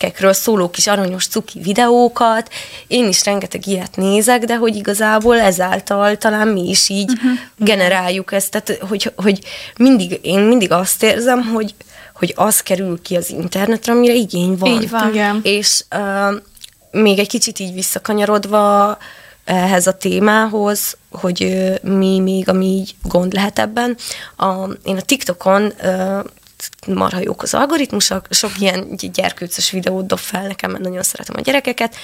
gyerekekről 0.00 0.32
szóló 0.32 0.70
kis 0.70 0.86
aranyos 0.86 1.26
cuki 1.26 1.60
videókat. 1.60 2.50
Én 2.86 3.08
is 3.08 3.24
rengeteg 3.24 3.66
ilyet 3.66 3.96
nézek, 3.96 4.44
de 4.44 4.56
hogy 4.56 4.76
igazából 4.76 5.40
ezáltal 5.40 6.16
talán 6.16 6.48
mi 6.48 6.68
is 6.68 6.88
így 6.88 7.10
uh-huh. 7.10 7.38
generáljuk 7.56 8.32
ezt. 8.32 8.50
Tehát, 8.50 8.82
hogy, 8.88 9.12
hogy 9.16 9.40
mindig, 9.76 10.18
én 10.22 10.40
mindig 10.40 10.72
azt 10.72 11.02
érzem, 11.02 11.42
hogy, 11.42 11.74
hogy 12.14 12.32
az 12.36 12.60
kerül 12.60 13.02
ki 13.02 13.16
az 13.16 13.30
internetre, 13.30 13.92
amire 13.92 14.14
igény 14.14 14.56
van. 14.56 14.70
Így 14.70 14.90
van. 14.90 15.08
Igen. 15.08 15.40
És 15.42 15.84
uh, 15.96 16.40
még 16.90 17.18
egy 17.18 17.28
kicsit 17.28 17.58
így 17.58 17.74
visszakanyarodva 17.74 18.98
ehhez 19.44 19.86
a 19.86 19.96
témához, 19.96 20.96
hogy 21.10 21.42
ö, 21.42 21.74
mi 21.82 22.18
még, 22.18 22.48
ami 22.48 22.66
így 22.66 22.94
gond 23.02 23.32
lehet 23.32 23.58
ebben. 23.58 23.96
A, 24.36 24.46
én 24.84 24.96
a 24.96 25.00
TikTokon 25.00 25.72
ö, 25.82 26.20
marha 26.86 27.20
jók 27.20 27.42
az 27.42 27.54
algoritmusok, 27.54 28.26
sok 28.30 28.50
ilyen 28.58 28.96
gy- 28.96 29.10
gyerkőcös 29.10 29.70
videót 29.70 30.06
dob 30.06 30.18
fel 30.18 30.46
nekem, 30.46 30.70
mert 30.70 30.82
nagyon 30.84 31.02
szeretem 31.02 31.34
a 31.38 31.40
gyerekeket, 31.40 31.96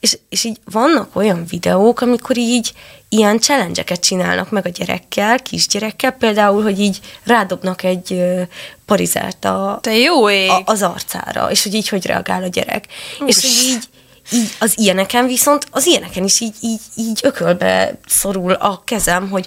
és, 0.00 0.18
és 0.28 0.44
így 0.44 0.60
vannak 0.64 1.16
olyan 1.16 1.44
videók, 1.48 2.00
amikor 2.00 2.36
így 2.36 2.72
ilyen 3.08 3.38
challenge 3.38 3.82
csinálnak 3.84 4.50
meg 4.50 4.66
a 4.66 4.68
gyerekkel, 4.68 5.38
kisgyerekkel, 5.38 6.10
például, 6.10 6.62
hogy 6.62 6.80
így 6.80 7.00
rádobnak 7.24 7.82
egy 7.82 8.12
ö, 8.12 8.42
parizert 8.86 9.44
a, 9.44 9.78
Te 9.82 9.96
jó 9.96 10.30
ég! 10.30 10.50
a, 10.50 10.62
az 10.64 10.82
arcára, 10.82 11.50
és 11.50 11.62
hogy 11.62 11.74
így 11.74 11.88
hogy 11.88 12.06
reagál 12.06 12.42
a 12.42 12.48
gyerek. 12.48 12.86
És 13.26 13.34
hogy 13.34 13.50
így, 13.64 13.88
így 14.32 14.50
az 14.58 14.72
ilyeneken 14.78 15.26
viszont, 15.26 15.66
az 15.70 15.86
ilyeneken 15.86 16.24
is 16.24 16.40
így, 16.40 16.54
így, 16.60 16.80
így 16.96 17.20
ökölbe 17.22 17.98
szorul 18.06 18.52
a 18.52 18.82
kezem, 18.84 19.30
hogy 19.30 19.46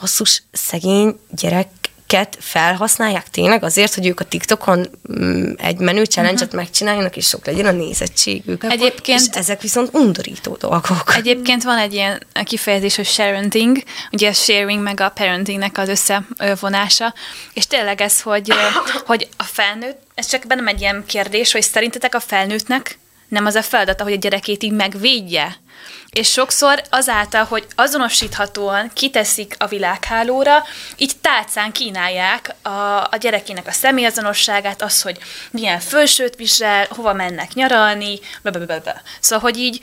basszus, 0.00 0.42
szegény 0.52 1.18
gyerek 1.30 1.68
őket 2.12 2.36
felhasználják 2.40 3.28
tényleg 3.28 3.64
azért, 3.64 3.94
hogy 3.94 4.06
ők 4.06 4.20
a 4.20 4.24
TikTokon 4.24 4.88
mm, 5.20 5.52
egy 5.56 5.78
menő 5.78 6.04
challenge-et 6.04 6.46
uh-huh. 6.46 6.60
megcsináljanak, 6.60 7.16
és 7.16 7.26
sok 7.26 7.46
legyen 7.46 7.66
a 7.66 7.70
nézettségük. 7.70 8.64
Egyébként- 8.64 9.20
És 9.20 9.26
ezek 9.32 9.60
viszont 9.60 9.88
undorító 9.92 10.56
dolgok. 10.60 11.14
Egyébként 11.16 11.62
van 11.62 11.78
egy 11.78 11.92
ilyen 11.92 12.22
kifejezés, 12.44 12.96
hogy 12.96 13.06
sharenting, 13.06 13.82
ugye 14.12 14.28
a 14.28 14.32
sharing 14.32 14.82
meg 14.82 15.00
a 15.00 15.08
parentingnek 15.08 15.78
az 15.78 15.88
összevonása, 15.88 17.14
és 17.52 17.66
tényleg 17.66 18.00
ez, 18.00 18.20
hogy, 18.20 18.52
hogy 19.06 19.28
a 19.36 19.44
felnőtt, 19.44 20.02
ez 20.14 20.26
csak 20.26 20.46
bennem 20.46 20.68
egy 20.68 20.80
ilyen 20.80 21.04
kérdés, 21.06 21.52
hogy 21.52 21.62
szerintetek 21.62 22.14
a 22.14 22.20
felnőttnek 22.20 22.98
nem 23.30 23.46
az 23.46 23.54
a 23.54 23.62
feladata, 23.62 24.02
hogy 24.02 24.12
a 24.12 24.16
gyerekét 24.16 24.62
így 24.62 24.72
megvédje. 24.72 25.56
És 26.10 26.30
sokszor 26.30 26.82
azáltal, 26.90 27.44
hogy 27.44 27.66
azonosíthatóan 27.74 28.90
kiteszik 28.94 29.54
a 29.58 29.66
világhálóra, 29.66 30.62
így 30.96 31.12
tálcán 31.20 31.72
kínálják 31.72 32.54
a, 32.62 32.68
a 33.10 33.16
gyerekének 33.20 33.66
a 33.66 33.72
személyazonosságát, 33.72 34.82
az, 34.82 35.02
hogy 35.02 35.18
milyen 35.50 35.80
fölsőt 35.80 36.36
visel, 36.36 36.86
hova 36.90 37.12
mennek 37.12 37.52
nyaralni, 37.52 38.18
blablabla. 38.42 39.00
Szóval, 39.20 39.50
hogy 39.50 39.58
így 39.58 39.80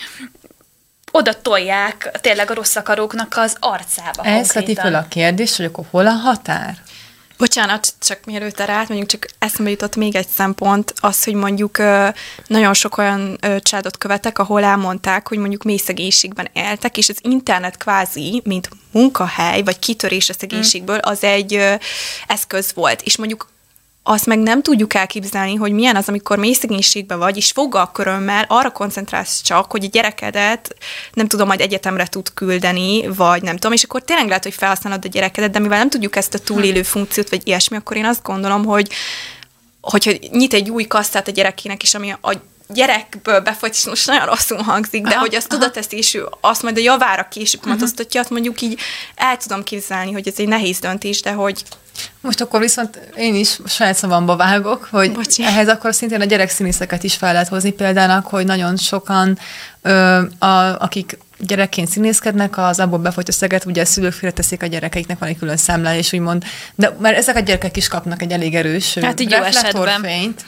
oda 1.11 1.41
tolják 1.41 2.11
tényleg 2.21 2.51
a 2.51 2.53
rossz 2.53 2.75
akaróknak 2.75 3.37
az 3.37 3.55
arcába 3.59 4.23
Ez 4.23 4.51
konkrétan. 4.51 4.83
föl 4.83 4.95
a 4.95 5.07
kérdés, 5.09 5.55
hogy 5.55 5.65
akkor 5.65 5.85
hol 5.89 6.07
a 6.07 6.11
határ? 6.11 6.75
Bocsánat, 7.37 7.93
csak 7.99 8.25
mielőtt 8.25 8.59
erre 8.59 8.73
átmegyünk, 8.73 9.07
csak 9.07 9.27
eszembe 9.39 9.71
jutott 9.71 9.95
még 9.95 10.15
egy 10.15 10.27
szempont, 10.27 10.93
az, 10.99 11.23
hogy 11.23 11.33
mondjuk 11.33 11.77
nagyon 12.47 12.73
sok 12.73 12.97
olyan 12.97 13.37
ö, 13.41 13.59
családot 13.59 13.97
követek, 13.97 14.39
ahol 14.39 14.63
elmondták, 14.63 15.27
hogy 15.27 15.37
mondjuk 15.37 15.63
mély 15.63 15.77
szegénységben 15.77 16.49
éltek, 16.53 16.97
és 16.97 17.09
az 17.09 17.19
internet 17.21 17.77
kvázi, 17.77 18.41
mint 18.45 18.69
munkahely, 18.91 19.63
vagy 19.63 19.79
kitörés 19.79 20.29
a 20.29 20.33
szegénységből, 20.33 20.97
az 20.97 21.23
egy 21.23 21.77
eszköz 22.27 22.73
volt. 22.73 23.01
És 23.01 23.17
mondjuk 23.17 23.47
azt 24.09 24.25
meg 24.25 24.39
nem 24.39 24.61
tudjuk 24.61 24.93
elképzelni, 24.93 25.55
hogy 25.55 25.71
milyen 25.71 25.95
az, 25.95 26.07
amikor 26.07 26.37
mély 26.37 26.53
szegénységben 26.53 27.19
vagy, 27.19 27.37
és 27.37 27.51
fogalkörömmel 27.51 28.45
arra 28.47 28.69
koncentrálsz 28.69 29.41
csak, 29.41 29.71
hogy 29.71 29.83
a 29.83 29.87
gyerekedet 29.91 30.75
nem 31.13 31.27
tudom, 31.27 31.47
majd 31.47 31.61
egyetemre 31.61 32.07
tud 32.07 32.33
küldeni, 32.33 33.07
vagy 33.07 33.41
nem 33.41 33.53
tudom, 33.53 33.71
és 33.71 33.83
akkor 33.83 34.03
tényleg 34.03 34.27
lehet, 34.27 34.43
hogy 34.43 34.53
felhasználod 34.53 35.05
a 35.05 35.07
gyerekedet, 35.07 35.51
de 35.51 35.59
mivel 35.59 35.77
nem 35.77 35.89
tudjuk 35.89 36.15
ezt 36.15 36.33
a 36.33 36.39
túlélő 36.39 36.83
funkciót, 36.83 37.29
vagy 37.29 37.47
ilyesmi, 37.47 37.77
akkor 37.77 37.97
én 37.97 38.05
azt 38.05 38.23
gondolom, 38.23 38.65
hogy 38.65 38.89
hogyha 39.81 40.11
nyit 40.31 40.53
egy 40.53 40.69
új 40.69 40.83
kasszát 40.83 41.27
a 41.27 41.31
gyerekének, 41.31 41.83
és 41.83 41.93
ami 41.93 42.11
a 42.21 42.31
gyerekből 42.67 43.39
befogy, 43.39 43.71
és 43.73 43.85
most 43.85 44.07
nagyon 44.07 44.25
rosszul 44.25 44.61
hangzik, 44.61 45.03
de 45.03 45.09
Aha, 45.09 45.19
hogy 45.19 45.35
azt 45.35 45.47
tudat 45.47 45.77
ezt 45.77 45.93
ő 46.13 46.27
azt 46.41 46.63
majd 46.63 46.77
a 46.77 46.81
javára 46.81 47.27
később 47.27 47.61
kamatoztatja, 47.61 48.21
azt 48.21 48.29
mondjuk 48.29 48.61
így 48.61 48.79
el 49.15 49.37
tudom 49.37 49.63
képzelni, 49.63 50.11
hogy 50.11 50.27
ez 50.27 50.33
egy 50.37 50.47
nehéz 50.47 50.79
döntés, 50.79 51.21
de 51.21 51.31
hogy 51.31 51.63
Most 52.21 52.41
akkor 52.41 52.59
viszont 52.59 52.99
én 53.15 53.35
is 53.35 53.59
saját 53.65 53.95
szavamba 53.95 54.35
vágok, 54.35 54.87
hogy 54.91 55.11
Bocsi. 55.11 55.43
ehhez 55.43 55.67
akkor 55.67 55.95
szintén 55.95 56.21
a 56.21 56.25
gyerekszínészeket 56.25 57.03
is 57.03 57.15
fel 57.15 57.31
lehet 57.31 57.47
hozni 57.47 57.71
példának, 57.71 58.27
hogy 58.27 58.45
nagyon 58.45 58.77
sokan, 58.77 59.39
ö, 59.81 60.21
a, 60.39 60.79
akik 60.79 61.17
gyerekként 61.39 61.87
színészkednek, 61.89 62.57
az 62.57 62.79
abból 62.79 62.99
befolyt 62.99 63.29
összeget, 63.29 63.65
ugye 63.65 63.81
a 63.81 63.85
szülők 63.85 64.13
félreteszik 64.13 64.63
a 64.63 64.65
gyerekeiknek, 64.65 65.19
van 65.19 65.29
egy 65.29 65.37
külön 65.37 65.57
számlálás, 65.57 66.13
úgymond, 66.13 66.43
de 66.75 66.95
mert 66.99 67.17
ezek 67.17 67.35
a 67.35 67.39
gyerekek 67.39 67.77
is 67.77 67.87
kapnak 67.87 68.21
egy 68.21 68.31
elég 68.31 68.55
erős 68.55 68.97
Hát 69.01 69.19
így 69.19 69.31
jó 69.31 69.37
reflektorfényt, 69.37 70.45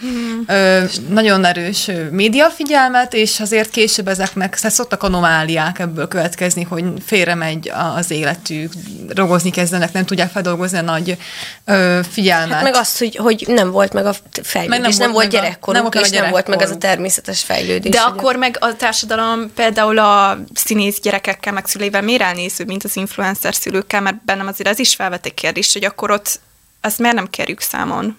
ö, 0.48 0.84
nagyon 1.10 1.46
erős 1.46 1.89
médiafigyelmet, 2.12 3.13
és 3.13 3.39
azért 3.39 3.69
később 3.69 4.08
ezeknek 4.08 4.55
szóval 4.55 4.72
szoktak 4.72 5.03
anomáliák 5.03 5.79
ebből 5.79 6.08
következni, 6.08 6.63
hogy 6.63 6.84
félre 7.05 7.36
megy 7.36 7.69
a- 7.69 7.93
az 7.96 8.12
életük, 8.12 8.74
rogozni 9.15 9.50
kezdenek, 9.50 9.91
nem 9.93 10.05
tudják 10.05 10.31
feldolgozni 10.31 10.77
a 10.77 10.81
nagy 10.81 11.17
ö, 11.65 12.00
figyelmet. 12.12 12.53
Hát 12.53 12.63
meg 12.63 12.75
azt, 12.75 12.98
hogy, 12.98 13.15
hogy 13.15 13.43
nem 13.48 13.72
volt 13.72 13.93
meg 13.93 14.05
a 14.05 14.13
fejlődés, 14.43 14.79
Meg 14.79 14.89
nem 14.89 14.98
nem, 15.00 15.12
volt 15.12 15.31
volt 15.31 15.43
a- 15.46 15.72
nem 15.72 15.84
meg 15.84 15.96
a 15.96 16.00
és 16.00 16.10
nem 16.10 16.29
volt 16.29 16.48
meg 16.48 16.62
ez 16.62 16.72
a 16.72 16.77
természetes 16.77 17.43
fejlődés. 17.43 17.91
De 17.91 18.00
hogy 18.01 18.13
akkor 18.17 18.36
meg 18.36 18.58
a 18.60 18.75
társadalom 18.75 19.51
például 19.55 19.98
a 20.00 20.38
színész 20.79 21.00
gyerekekkel, 21.00 21.53
meg 21.53 21.65
szüleivel 21.65 22.01
miért 22.01 22.21
elnéző, 22.21 22.65
mint 22.65 22.83
az 22.83 22.95
influencer 22.95 23.55
szülőkkel, 23.55 24.01
mert 24.01 24.24
bennem 24.25 24.48
azért 24.48 24.69
ez 24.69 24.79
is 24.79 24.95
felvet 24.95 25.25
egy 25.25 25.33
kérdést, 25.33 25.74
hogy 25.74 25.86
akkor 25.86 26.12
ott 26.12 26.39
azt 26.81 27.00
miért 27.00 27.15
nem 27.15 27.29
kerjük 27.29 27.59
számon? 27.59 28.17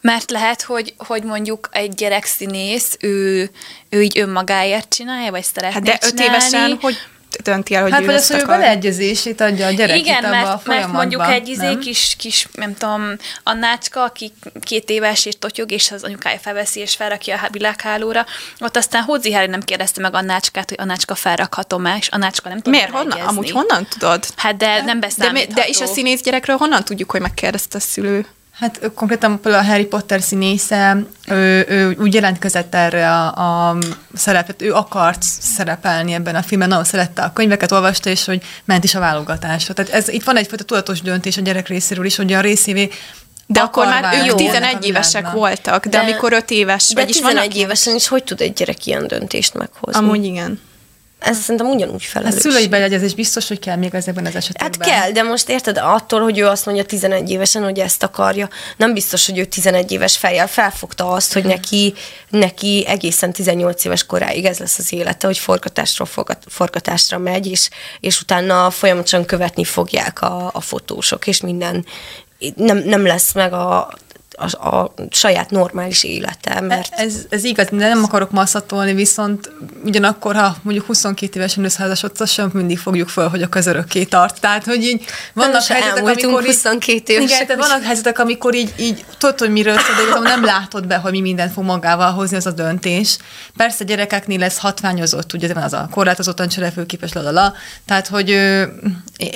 Mert 0.00 0.30
lehet, 0.30 0.62
hogy, 0.62 0.94
hogy 0.96 1.22
mondjuk 1.22 1.68
egy 1.72 1.94
gyerekszínész, 1.94 2.96
ő, 3.00 3.50
ő 3.88 4.02
így 4.02 4.18
önmagáért 4.18 4.88
csinálja, 4.88 5.30
vagy 5.30 5.44
szeretné 5.44 5.74
Hát 5.74 5.82
de 5.82 6.06
öt 6.06 6.20
évesen 6.20 6.78
hogy 6.80 6.96
dönti 7.42 7.74
el, 7.74 7.82
hogy 7.82 7.92
Hát 7.92 8.02
ő 8.02 8.10
ezt 8.10 8.32
akar? 8.32 8.46
beleegyezését 8.46 9.40
adja 9.40 9.66
a 9.66 9.70
gyerek 9.70 9.96
Igen, 9.96 10.24
abba 10.24 10.36
a 10.36 10.40
mert, 10.44 10.66
mert 10.66 10.92
mondjuk 10.92 11.26
egy 11.26 11.48
izé 11.48 11.64
nem? 11.66 11.78
kis, 11.78 12.14
kis, 12.18 12.48
nem 12.52 12.74
tudom, 12.74 13.16
Annácska, 13.42 14.02
aki 14.02 14.32
két 14.60 14.90
éves 14.90 15.26
és 15.26 15.34
totyog, 15.38 15.70
és 15.72 15.90
az 15.90 16.02
anyukája 16.02 16.38
felveszi 16.38 16.80
és 16.80 16.94
felrakja 16.94 17.40
a 17.42 17.48
világhálóra, 17.50 18.26
ott 18.60 18.76
aztán 18.76 19.02
Hódzi 19.02 19.32
Hári 19.32 19.46
nem 19.46 19.60
kérdezte 19.62 20.00
meg 20.00 20.14
Annácskát, 20.14 20.68
hogy 20.68 20.78
Annácska 20.80 21.14
felrakhatom-e, 21.14 21.96
és 21.96 22.08
Annácska 22.08 22.48
nem 22.48 22.56
tudta 22.60 22.70
Miért? 22.70 22.90
Honnan? 22.90 23.20
Amúgy 23.20 23.50
honnan 23.50 23.86
tudod? 23.98 24.24
Hát 24.36 24.56
de 24.56 24.82
nem 24.82 25.00
De, 25.00 25.06
beszámítható. 25.06 25.54
de 25.54 25.66
és 25.66 25.80
a 25.80 25.86
színész 25.86 26.22
gyerekről 26.22 26.56
honnan 26.56 26.84
tudjuk, 26.84 27.10
hogy 27.10 27.20
megkérdezte 27.20 27.76
a 27.76 27.80
szülő? 27.80 28.26
Hát 28.62 28.90
konkrétan 28.94 29.40
például 29.40 29.64
a 29.64 29.68
Harry 29.68 29.84
Potter 29.84 30.22
színésze, 30.22 30.96
ő, 31.28 31.64
ő 31.68 31.96
úgy 31.98 32.14
jelentkezett 32.14 32.74
erre 32.74 33.10
a, 33.10 33.68
a 33.70 33.78
szerepet, 34.14 34.62
ő 34.62 34.72
akart 34.72 35.22
szerepelni 35.40 36.12
ebben 36.12 36.34
a 36.34 36.42
filmben, 36.42 36.68
nagyon 36.68 36.84
szerette 36.84 37.22
a 37.22 37.32
könyveket, 37.32 37.72
olvasta, 37.72 38.10
és 38.10 38.24
hogy 38.24 38.42
ment 38.64 38.84
is 38.84 38.94
a 38.94 38.98
válogatásra. 38.98 39.74
Tehát 39.74 39.92
ez, 39.92 40.08
itt 40.08 40.24
van 40.24 40.36
egyfajta 40.36 40.64
tudatos 40.64 41.00
döntés 41.00 41.36
a 41.36 41.40
gyerek 41.40 41.68
részéről 41.68 42.04
is, 42.04 42.16
hogy 42.16 42.32
a 42.32 42.40
részévé 42.40 42.90
De 43.46 43.60
akkor 43.60 43.86
már 43.86 44.24
ők 44.24 44.32
a 44.32 44.34
11 44.34 44.86
évesek 44.86 45.30
voltak, 45.30 45.86
de, 45.86 45.90
De- 45.98 46.02
amikor 46.02 46.32
5 46.32 46.50
éves, 46.50 46.88
De 46.88 47.00
vagyis 47.00 47.16
11 47.16 47.36
vannak 47.36 47.54
évesen 47.54 47.94
is 47.94 48.08
hogy 48.08 48.24
tud 48.24 48.40
egy 48.40 48.52
gyerek 48.52 48.86
ilyen 48.86 49.06
döntést 49.06 49.54
meghozni? 49.54 50.00
Amúgy 50.00 50.24
igen. 50.24 50.60
Ez 51.24 51.38
szerintem 51.38 51.66
ugyanúgy 51.70 52.02
A 52.06 52.10
felelős. 52.10 52.40
szülői 52.40 52.68
beleegyezés 52.68 53.14
biztos, 53.14 53.48
hogy 53.48 53.58
kell 53.58 53.76
még 53.76 53.94
ezekben 53.94 54.26
az 54.26 54.32
Hát 54.32 54.42
esetekben. 54.42 54.88
kell, 54.88 55.10
de 55.10 55.22
most 55.22 55.48
érted, 55.48 55.78
attól, 55.82 56.20
hogy 56.20 56.38
ő 56.38 56.46
azt 56.46 56.64
mondja 56.66 56.84
11 56.84 57.30
évesen, 57.30 57.62
hogy 57.62 57.78
ezt 57.78 58.02
akarja, 58.02 58.48
nem 58.76 58.92
biztos, 58.92 59.26
hogy 59.26 59.38
ő 59.38 59.44
11 59.44 59.92
éves 59.92 60.16
fejjel 60.16 60.46
felfogta 60.48 61.08
azt, 61.10 61.32
hogy 61.32 61.44
neki, 61.44 61.94
neki 62.30 62.84
egészen 62.86 63.32
18 63.32 63.84
éves 63.84 64.06
koráig 64.06 64.44
ez 64.44 64.58
lesz 64.58 64.78
az 64.78 64.92
élete, 64.92 65.26
hogy 65.26 65.38
forgatásról 65.38 66.06
forgat, 66.06 66.44
forgatásra 66.48 67.18
megy, 67.18 67.46
és, 67.46 67.68
és 68.00 68.20
utána 68.20 68.70
folyamatosan 68.70 69.24
követni 69.24 69.64
fogják 69.64 70.22
a, 70.22 70.50
a 70.54 70.60
fotósok, 70.60 71.26
és 71.26 71.40
minden 71.40 71.84
nem, 72.56 72.76
nem 72.78 73.06
lesz 73.06 73.32
meg 73.32 73.52
a, 73.52 73.92
a, 74.42 74.76
a 74.76 74.94
saját 75.10 75.50
normális 75.50 76.04
élete, 76.04 76.60
mert 76.60 76.92
Ez, 76.96 77.14
ez 77.28 77.44
igaz, 77.44 77.66
de 77.70 77.88
nem 77.88 78.04
akarok 78.04 78.30
masszatolni, 78.30 78.94
viszont 78.94 79.50
ugyanakkor, 79.84 80.34
ha 80.34 80.56
mondjuk 80.62 80.86
22 80.86 81.38
évesen 81.38 81.64
összeházasodsz, 81.64 82.30
sem 82.30 82.50
mindig 82.52 82.78
fogjuk 82.78 83.08
föl, 83.08 83.28
hogy 83.28 83.42
a 83.42 83.48
közörökké 83.48 84.04
tart. 84.04 84.40
Tehát, 84.40 84.64
hogy 84.64 84.84
így 84.84 85.04
vannak 85.34 85.54
most 85.54 85.68
helyzetek, 85.68 86.02
amikor 86.02 86.40
így, 86.40 86.46
22 86.46 87.12
évesek, 87.12 87.34
Igen, 87.34 87.46
tehát 87.46 87.68
vannak 87.68 87.84
helyzetek, 87.84 88.18
amikor 88.18 88.54
így, 88.54 88.74
így 88.78 89.04
tudod, 89.18 89.38
hogy 89.38 89.50
miről 89.50 89.78
szól, 89.78 90.22
de 90.22 90.28
nem 90.28 90.44
látod 90.44 90.86
be, 90.86 90.96
hogy 90.96 91.12
mi 91.12 91.20
mindent 91.20 91.52
fog 91.52 91.64
magával 91.64 92.12
hozni 92.12 92.36
az 92.36 92.46
a 92.46 92.50
döntés. 92.50 93.18
Persze 93.56 93.84
gyerekeknél 93.84 94.38
lesz 94.38 94.58
hatványozott, 94.58 95.32
ugye 95.32 95.54
van 95.54 95.62
az 95.62 95.72
a 95.72 95.88
korlátozottan 95.90 96.48
cselekvőképes 96.48 97.12
lalala, 97.12 97.54
tehát, 97.86 98.08
hogy 98.08 98.30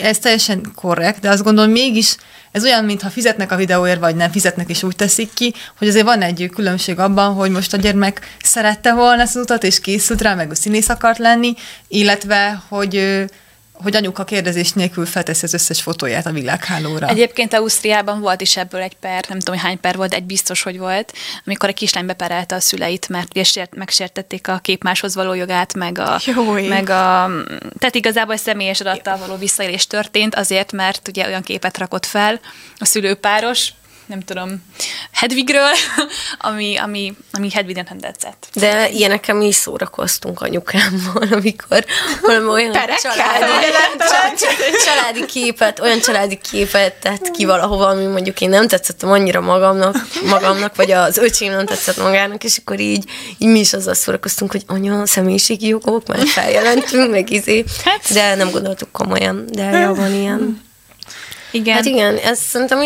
ez 0.03 0.19
teljesen 0.19 0.73
korrekt, 0.75 1.21
de 1.21 1.31
azt 1.31 1.43
gondolom 1.43 1.71
mégis 1.71 2.17
ez 2.57 2.65
olyan, 2.65 2.85
mintha 2.85 3.11
fizetnek 3.11 3.53
a 3.53 3.57
videóért, 3.57 4.01
vagy 4.01 4.17
nem 4.17 4.31
fizetnek, 4.31 4.69
és 4.69 4.83
úgy 4.83 4.97
teszik 4.97 5.31
ki, 5.35 5.55
hogy 5.79 5.89
azért 5.89 6.05
van 6.05 6.23
egy 6.23 6.51
különbség 6.55 6.99
abban, 6.99 7.35
hogy 7.35 7.51
most 7.51 7.73
a 7.73 7.77
gyermek 7.77 8.37
szerette 8.43 8.95
volna 8.95 9.23
ezt 9.23 9.37
az 9.37 9.43
utat, 9.43 9.65
és 9.65 9.81
készült 9.81 10.23
rá, 10.23 10.35
meg 10.35 10.51
a 10.51 10.55
színész 10.55 10.89
akart 10.89 11.19
lenni, 11.19 11.55
illetve, 11.89 12.63
hogy 12.69 13.25
hogy 13.83 13.97
anyuka 13.97 14.25
kérdezés 14.25 14.73
nélkül 14.73 15.07
felteszi 15.07 15.45
az 15.45 15.55
összes 15.55 15.83
fotóját 15.83 16.27
a 16.27 16.31
világhálóra. 16.31 17.09
Egyébként 17.09 17.55
Ausztriában 17.55 18.21
volt 18.21 18.41
is 18.41 18.57
ebből 18.57 18.81
egy 18.81 18.97
per, 19.01 19.25
nem 19.29 19.39
tudom, 19.39 19.55
hogy 19.55 19.65
hány 19.65 19.81
per 19.81 19.97
volt, 19.97 20.15
egy 20.15 20.25
biztos, 20.25 20.63
hogy 20.63 20.79
volt, 20.79 21.13
amikor 21.45 21.69
egy 21.69 21.75
kislány 21.75 22.07
beperelte 22.07 22.55
a 22.55 22.61
szüleit, 22.61 23.09
mert 23.09 23.29
ugye 23.31 23.45
sért, 23.45 23.75
megsértették 23.75 24.49
a 24.49 24.59
képmáshoz 24.59 25.15
való 25.15 25.35
jogát, 25.35 25.75
meg 25.75 25.99
a, 25.99 26.21
meg 26.69 26.91
a 26.91 27.31
tehát 27.79 27.95
igazából 27.95 28.35
egy 28.35 28.41
személyes 28.41 28.81
adattal 28.81 29.17
való 29.17 29.37
visszaélés 29.37 29.87
történt, 29.87 30.35
azért, 30.35 30.73
mert 30.73 31.09
ugye 31.09 31.27
olyan 31.27 31.43
képet 31.43 31.79
rakott 31.79 32.07
fel 32.07 32.41
a 32.79 32.85
szülőpáros, 32.85 33.73
nem 34.07 34.21
tudom, 34.21 34.63
Hedvigről, 35.17 35.73
ami, 36.49 36.77
ami, 36.77 37.15
ami 37.33 37.51
Hedvignek 37.51 37.89
nem 37.89 37.99
tetszett. 37.99 38.49
De 38.55 38.89
ilyenekkel 38.89 39.35
mi 39.35 39.47
is 39.47 39.55
szórakoztunk 39.55 40.41
anyukámmal, 40.41 41.29
amikor 41.31 41.85
valami 42.23 42.47
olyan 42.47 42.73
Perekkel? 42.73 42.97
családi, 42.99 43.53
csa- 43.99 44.85
családi 44.85 45.27
képet, 45.27 45.81
olyan 45.81 45.99
családi 45.99 46.39
képet 46.51 46.95
tett 46.95 47.31
ki 47.31 47.45
valahova, 47.45 47.87
ami 47.87 48.05
mondjuk 48.05 48.41
én 48.41 48.49
nem 48.49 48.69
tetszettem 48.69 49.11
annyira 49.11 49.41
magamnak, 49.41 49.97
magamnak, 50.25 50.77
vagy 50.77 50.91
az 50.91 51.17
öcsém 51.17 51.53
nem 51.53 51.67
tetszett 51.67 51.97
magának, 51.97 52.45
és 52.45 52.59
akkor 52.59 52.81
így, 52.81 53.05
így 53.39 53.49
mi 53.49 53.59
is 53.59 53.73
azzal 53.73 53.95
szórakoztunk, 53.95 54.51
hogy 54.51 54.63
anya, 54.67 55.07
személyiségi 55.07 55.67
jogok, 55.67 56.07
már 56.07 56.27
feljelentünk, 56.27 57.11
meg 57.11 57.31
izé, 57.31 57.65
de 58.13 58.35
nem 58.35 58.51
gondoltuk 58.51 58.93
komolyan, 58.93 59.45
de 59.53 59.63
ja, 59.63 59.95
van 59.95 60.15
ilyen. 60.15 60.66
Igen. 61.51 61.75
Hát 61.75 61.85
igen, 61.85 62.17
ez 62.17 62.39
szerintem 62.41 62.81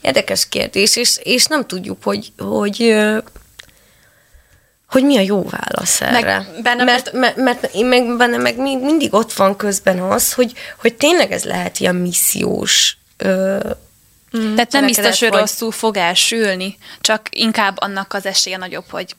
érdekes 0.00 0.48
kérdés, 0.48 0.96
és, 0.96 1.18
és 1.22 1.44
nem 1.46 1.66
tudjuk, 1.66 2.02
hogy, 2.02 2.32
hogy 2.38 2.94
hogy 4.88 5.04
mi 5.04 5.16
a 5.16 5.20
jó 5.20 5.42
válasz 5.48 6.00
erre. 6.00 6.12
benne- 6.62 6.84
mert, 6.84 7.12
mert, 7.12 7.36
mert 7.36 7.74
én 7.74 7.86
meg 7.86 8.16
benne 8.16 8.36
meg 8.36 8.56
mi- 8.56 8.76
mindig 8.76 9.14
ott 9.14 9.32
van 9.32 9.56
közben 9.56 9.98
az, 9.98 10.32
hogy, 10.32 10.52
hogy 10.80 10.94
tényleg 10.94 11.32
ez 11.32 11.44
lehet 11.44 11.78
ilyen 11.80 11.94
missziós 11.96 12.96
ö, 13.16 13.58
Tehát 14.32 14.72
nem 14.72 14.86
biztos, 14.86 15.18
hogy 15.20 15.28
vagy- 15.28 15.38
rosszul 15.40 15.72
fog 15.72 15.96
elsülni, 15.96 16.78
csak 17.00 17.26
inkább 17.30 17.76
annak 17.80 18.12
az 18.14 18.26
esélye 18.26 18.56
nagyobb, 18.56 18.84
hogy 18.90 19.16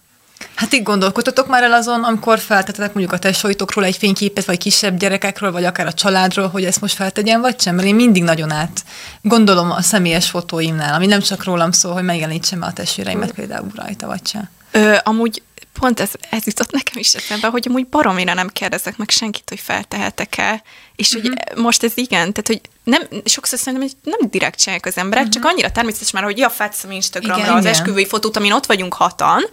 Hát 0.55 0.73
így 0.73 0.83
gondolkodtatok 0.83 1.47
már 1.47 1.63
el 1.63 1.73
azon, 1.73 2.03
amikor 2.03 2.39
feltettetek 2.39 2.93
mondjuk 2.93 3.15
a 3.15 3.19
tesóitokról 3.19 3.85
egy 3.85 3.97
fényképet, 3.97 4.45
vagy 4.45 4.57
kisebb 4.57 4.97
gyerekekről, 4.97 5.51
vagy 5.51 5.65
akár 5.65 5.87
a 5.87 5.93
családról, 5.93 6.47
hogy 6.47 6.65
ezt 6.65 6.81
most 6.81 6.95
feltegyen, 6.95 7.41
vagy 7.41 7.59
sem? 7.59 7.75
Mert 7.75 7.87
én 7.87 7.95
mindig 7.95 8.23
nagyon 8.23 8.51
át 8.51 8.83
gondolom 9.21 9.71
a 9.71 9.81
személyes 9.81 10.29
fotóimnál, 10.29 10.93
ami 10.93 11.05
nem 11.05 11.19
csak 11.19 11.43
rólam 11.43 11.71
szól, 11.71 11.93
hogy 11.93 12.03
megjelenítsem 12.03 12.61
a 12.61 12.73
testvéreimet 12.73 13.31
például 13.31 13.71
rajta, 13.75 14.07
vagy 14.07 14.27
sem. 14.27 14.49
Ö, 14.71 14.95
amúgy 15.03 15.41
pont 15.79 15.99
ez, 15.99 16.11
ez 16.29 16.45
jutott 16.45 16.71
nekem 16.71 16.97
is 16.97 17.13
eszembe, 17.13 17.47
hogy 17.47 17.65
amúgy 17.69 17.87
baromira 17.87 18.33
nem 18.33 18.47
kérdezek 18.47 18.97
meg 18.97 19.09
senkit, 19.09 19.49
hogy 19.49 19.59
feltehetek-e, 19.59 20.63
és 21.01 21.13
hogy 21.13 21.31
most 21.55 21.83
ez 21.83 21.91
igen, 21.95 22.33
tehát 22.33 22.47
hogy 22.47 22.61
nem, 22.83 23.01
sokszor 23.25 23.59
szerintem 23.59 23.89
hogy 23.89 24.11
nem 24.19 24.29
direkt 24.29 24.59
csinálják 24.59 24.85
az 24.85 24.97
emberek, 24.97 25.29
csak 25.29 25.45
annyira 25.45 25.71
természetes 25.71 26.11
már, 26.11 26.23
hogy 26.23 26.37
ja, 26.37 26.49
felteszem 26.49 26.91
Instagramra 26.91 27.43
Igen. 27.43 27.53
az 27.53 27.61
Igen. 27.61 27.73
esküvői 27.73 28.05
fotót, 28.05 28.37
amin 28.37 28.51
ott 28.51 28.65
vagyunk 28.65 28.93
hatan, 28.93 29.43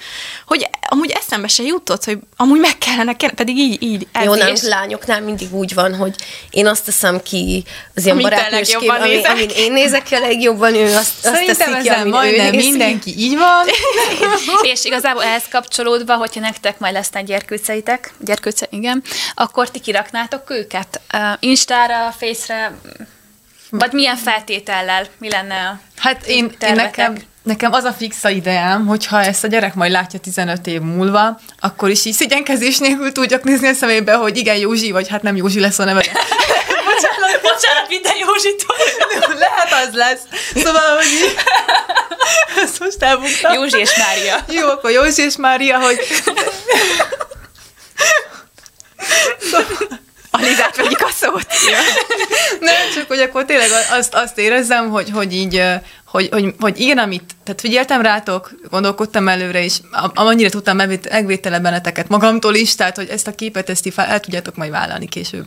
hogy 0.46 0.68
amúgy 0.88 1.10
eszembe 1.10 1.48
se 1.48 1.62
jutott, 1.62 2.04
hogy 2.04 2.18
amúgy 2.36 2.60
meg 2.60 2.78
kellene, 2.78 3.16
kellene 3.16 3.36
pedig 3.36 3.56
így, 3.56 3.82
így 3.82 4.06
Jó, 4.24 4.34
nem, 4.34 4.52
is. 4.52 4.62
lányoknál 4.62 5.20
mindig 5.20 5.54
úgy 5.54 5.74
van, 5.74 5.94
hogy 5.94 6.14
én 6.50 6.66
azt 6.66 6.84
teszem 6.84 7.22
ki 7.22 7.64
az 7.94 8.04
ilyen 8.04 8.16
Amit 8.16 8.28
te 8.28 8.34
barátnős 8.34 8.68
kép, 8.68 8.80
legjobban 8.80 9.00
ami, 9.00 9.14
nézek. 9.14 9.30
amin 9.30 9.48
én 9.48 9.72
nézek 9.72 10.02
ki 10.02 10.14
a 10.14 10.18
legjobban, 10.18 10.74
ő 10.74 10.84
azt, 10.84 10.96
azt 10.96 11.20
Szerintem 11.20 11.56
teszi 11.56 11.82
ki, 11.82 11.88
ezen 11.88 12.00
amin 12.00 12.12
ő 12.12 12.16
majdnem 12.16 12.50
néz 12.50 12.62
ki. 12.62 12.68
mindenki 12.68 13.14
így 13.18 13.36
van. 13.36 13.66
És 14.72 14.84
igazából 14.84 15.22
ehhez 15.22 15.44
kapcsolódva, 15.50 16.14
hogyha 16.16 16.40
nektek 16.40 16.78
majd 16.78 16.92
lesznek 16.92 17.24
gyerkőceitek, 17.24 18.12
gyerkőce, 18.20 18.66
igen, 18.70 19.02
akkor 19.34 19.70
ti 19.70 19.80
kiraknátok 19.80 20.50
őket 20.50 21.00
Instára, 21.40 22.14
Face-re, 22.18 22.78
vagy 23.70 23.92
milyen 23.92 24.16
feltétellel, 24.16 25.06
mi 25.18 25.30
lenne 25.30 25.54
a 25.54 25.78
Hát 26.00 26.26
én, 26.26 26.52
én 26.60 26.74
nekem, 26.74 27.16
nekem 27.42 27.72
az 27.72 27.84
a 27.84 27.92
fixa 27.92 28.28
ideám, 28.28 28.86
hogyha 28.86 29.22
ezt 29.22 29.44
a 29.44 29.46
gyerek 29.46 29.74
majd 29.74 29.90
látja 29.90 30.18
15 30.18 30.66
év 30.66 30.80
múlva, 30.80 31.40
akkor 31.60 31.90
is 31.90 32.04
így 32.04 32.12
szigyenkezés 32.12 32.78
nélkül 32.78 33.12
tudjak 33.12 33.42
nézni 33.42 33.68
a 33.68 33.74
szemébe, 33.74 34.14
hogy 34.14 34.36
igen, 34.36 34.56
Józsi, 34.56 34.90
vagy 34.90 35.08
hát 35.08 35.22
nem 35.22 35.36
Józsi 35.36 35.60
lesz 35.60 35.78
a 35.78 35.84
neve. 35.84 36.00
Bocsánat, 36.88 37.42
bocsánat, 37.42 37.88
minden 37.88 38.16
Józsitól. 38.16 38.76
Lehet 39.44 39.86
az 39.86 39.94
lesz. 39.94 40.20
Szóval, 40.54 40.96
hogy 40.96 41.06
így... 41.06 41.34
Ezt 42.64 42.80
most 42.80 43.02
elbuktam. 43.02 43.52
Józsi 43.52 43.78
és 43.78 43.96
Mária. 43.96 44.36
Jó, 44.48 44.68
akkor 44.68 44.90
Józsi 44.90 45.22
és 45.22 45.36
Mária, 45.36 45.78
hogy 45.78 45.98
Alizát 50.38 50.76
vegyük 50.76 51.00
a 51.10 51.10
szót. 51.10 51.46
nem, 52.60 52.74
csak 52.94 53.08
hogy 53.08 53.18
akkor 53.20 53.44
tényleg 53.44 53.68
azt, 53.90 54.14
azt 54.14 54.38
érezzem, 54.38 54.88
hogy, 54.90 55.10
hogy 55.10 55.34
így, 55.34 55.62
hogy, 56.04 56.28
hogy, 56.30 56.54
hogy 56.58 56.80
igen, 56.80 56.98
amit, 56.98 57.34
tehát 57.44 57.60
figyeltem 57.60 58.00
rátok, 58.00 58.50
gondolkodtam 58.70 59.28
előre, 59.28 59.64
és 59.64 59.76
amennyire 60.14 60.48
tudtam 60.48 60.76
megvét- 60.76 61.10
megvétele 61.10 61.60
benneteket 61.60 62.08
magamtól 62.08 62.54
is, 62.54 62.74
tehát 62.74 62.96
hogy 62.96 63.08
ezt 63.08 63.26
a 63.26 63.34
képet, 63.34 63.70
ezt 63.70 63.92
fel- 63.92 64.08
el 64.08 64.20
tudjátok 64.20 64.56
majd 64.56 64.70
vállalni 64.70 65.08
később. 65.08 65.46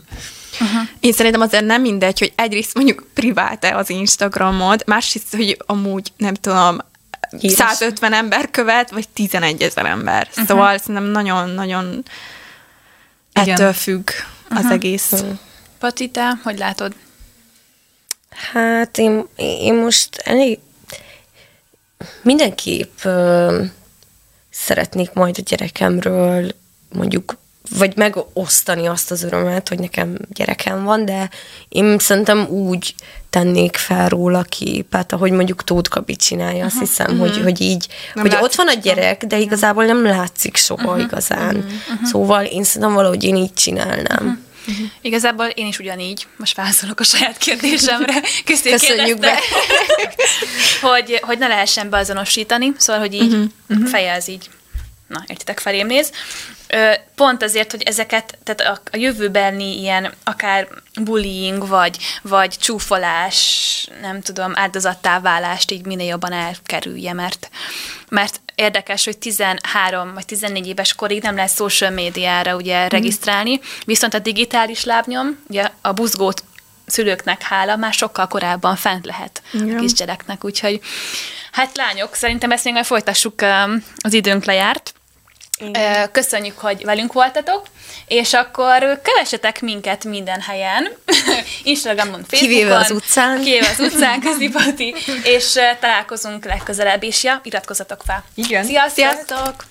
Én 1.00 1.13
szerintem 1.13 1.41
azért 1.41 1.65
nem 1.65 1.81
mindegy, 1.81 2.19
hogy 2.19 2.33
egyrészt 2.36 2.74
mondjuk 2.74 3.03
privát-e 3.13 3.75
az 3.75 3.89
Instagramod, 3.89 4.83
másrészt, 4.86 5.36
hogy 5.36 5.57
amúgy 5.65 6.12
nem 6.17 6.34
tudom, 6.34 6.77
Híres. 7.39 7.56
150 7.58 8.13
ember 8.13 8.49
követ, 8.51 8.91
vagy 8.91 9.10
11 9.10 9.62
ezer 9.62 9.86
ember. 9.86 10.27
Uh-huh. 10.30 10.45
Szóval 10.45 10.77
szerintem 10.77 11.04
nagyon-nagyon 11.04 12.04
ettől 13.34 13.73
függ 13.73 14.10
az 14.55 14.65
egész. 14.65 15.23
Pati, 15.79 16.09
te 16.09 16.39
hogy 16.43 16.57
látod? 16.57 16.95
Hát 18.29 18.97
én, 18.97 19.27
én 19.35 19.73
most 19.73 20.15
elég 20.15 20.59
mindenképp 22.21 23.03
ö, 23.03 23.63
szeretnék 24.49 25.13
majd 25.13 25.37
a 25.37 25.41
gyerekemről 25.41 26.51
mondjuk 26.89 27.37
vagy 27.77 27.95
megosztani 27.95 28.88
azt 28.88 29.12
az 29.12 29.23
örömet, 29.23 29.69
hogy 29.69 29.79
nekem 29.79 30.17
gyerekem 30.29 30.84
van, 30.84 31.05
de 31.05 31.29
én 31.69 31.99
szerintem 31.99 32.47
úgy 32.47 32.95
tennék 33.29 33.75
fel 33.75 34.10
róla 34.10 34.41
képet, 34.41 35.13
ahogy 35.13 35.31
mondjuk 35.31 35.63
Tóth 35.63 35.89
Gabi 35.89 36.15
csinálja, 36.15 36.65
azt 36.65 36.79
hiszem, 36.79 37.19
hogy, 37.19 37.41
hogy 37.43 37.62
így, 37.62 37.88
Nem 38.13 38.23
hogy 38.23 38.38
ott 38.41 38.55
van 38.55 38.67
a 38.67 38.73
gyerek, 38.73 39.25
de 39.25 39.38
igazából 39.38 39.86
nem 39.86 40.03
látszik 40.03 40.57
soha 40.57 40.99
igazán. 40.99 41.65
Szóval 42.03 42.45
én 42.45 42.63
szerintem 42.63 42.93
valahogy 42.93 43.23
én 43.23 43.36
így 43.36 43.53
csinálnám. 43.53 44.49
Igazából 45.01 45.45
én 45.45 45.67
is 45.67 45.79
ugyanígy, 45.79 46.27
most 46.38 46.55
válaszolok 46.55 46.99
a 46.99 47.03
saját 47.03 47.38
kérdésemre. 47.38 48.21
Kriszti 48.45 48.69
Köszönjük 48.69 49.19
be. 49.19 49.39
hogy, 50.81 51.19
hogy 51.21 51.38
ne 51.38 51.47
lehessen 51.47 51.89
beazonosítani, 51.89 52.73
szóval, 52.77 53.01
hogy 53.01 53.13
így 53.13 53.49
uh-huh. 53.69 53.88
fejez 53.88 54.27
így. 54.27 54.49
Na, 55.07 55.23
értitek, 55.27 55.60
felém 55.60 55.88
néz. 55.88 56.12
Pont 57.15 57.43
azért, 57.43 57.71
hogy 57.71 57.81
ezeket, 57.81 58.38
tehát 58.43 58.77
a, 58.77 58.81
a 58.91 58.97
jövőbeni 58.97 59.79
ilyen 59.79 60.13
akár 60.23 60.67
bullying, 61.01 61.67
vagy, 61.67 61.97
vagy 62.21 62.55
csúfolás, 62.60 63.88
nem 64.01 64.21
tudom, 64.21 64.51
áldozattá 64.55 65.19
válást 65.19 65.71
így 65.71 65.86
minél 65.86 66.07
jobban 66.07 66.31
elkerülje, 66.31 67.13
mert, 67.13 67.49
mert 68.10 68.41
érdekes, 68.55 69.05
hogy 69.05 69.17
13 69.17 70.13
vagy 70.13 70.25
14 70.25 70.67
éves 70.67 70.93
korig 70.93 71.21
nem 71.21 71.36
lehet 71.36 71.55
social 71.55 71.91
médiára 71.91 72.55
ugye 72.55 72.88
regisztrálni, 72.88 73.60
viszont 73.86 74.13
a 74.13 74.19
digitális 74.19 74.84
lábnyom, 74.84 75.43
ugye 75.47 75.69
a 75.81 75.91
buzgót 75.91 76.43
szülőknek 76.86 77.41
hála, 77.41 77.75
már 77.75 77.93
sokkal 77.93 78.27
korábban 78.27 78.75
fent 78.75 79.05
lehet 79.05 79.41
Igen. 79.53 79.77
a 79.77 79.79
kisgyereknek, 79.79 80.43
úgyhogy 80.43 80.79
hát 81.51 81.77
lányok, 81.77 82.15
szerintem 82.15 82.51
ezt 82.51 82.63
még 82.63 82.73
majd 82.73 82.86
folytassuk, 82.86 83.41
az 83.95 84.13
időnk 84.13 84.45
lejárt. 84.45 84.93
Ö, 85.62 86.04
Köszönjük, 86.12 86.58
hogy 86.58 86.84
velünk 86.86 87.13
voltatok, 87.13 87.65
és 88.08 88.34
akkor 88.34 89.02
kövessetek 89.04 89.62
minket 89.62 90.04
minden 90.04 90.41
helyen, 90.41 90.91
Instagramon, 91.63 92.24
Facebookon. 92.28 92.50
Kivéve 92.50 92.76
az 92.76 92.91
utcán. 92.91 93.41
Kivéve 93.41 93.67
az 93.69 93.80
utcán, 93.80 94.21
közipati, 94.30 94.95
és 95.24 95.60
találkozunk 95.80 96.45
legközelebb 96.45 97.04
is. 97.04 97.24
Ja, 97.24 97.39
iratkozzatok 97.43 98.02
fel. 98.06 98.24
Igen. 98.36 98.63
Sziasztok! 98.63 98.93
Sziasztok! 98.93 99.70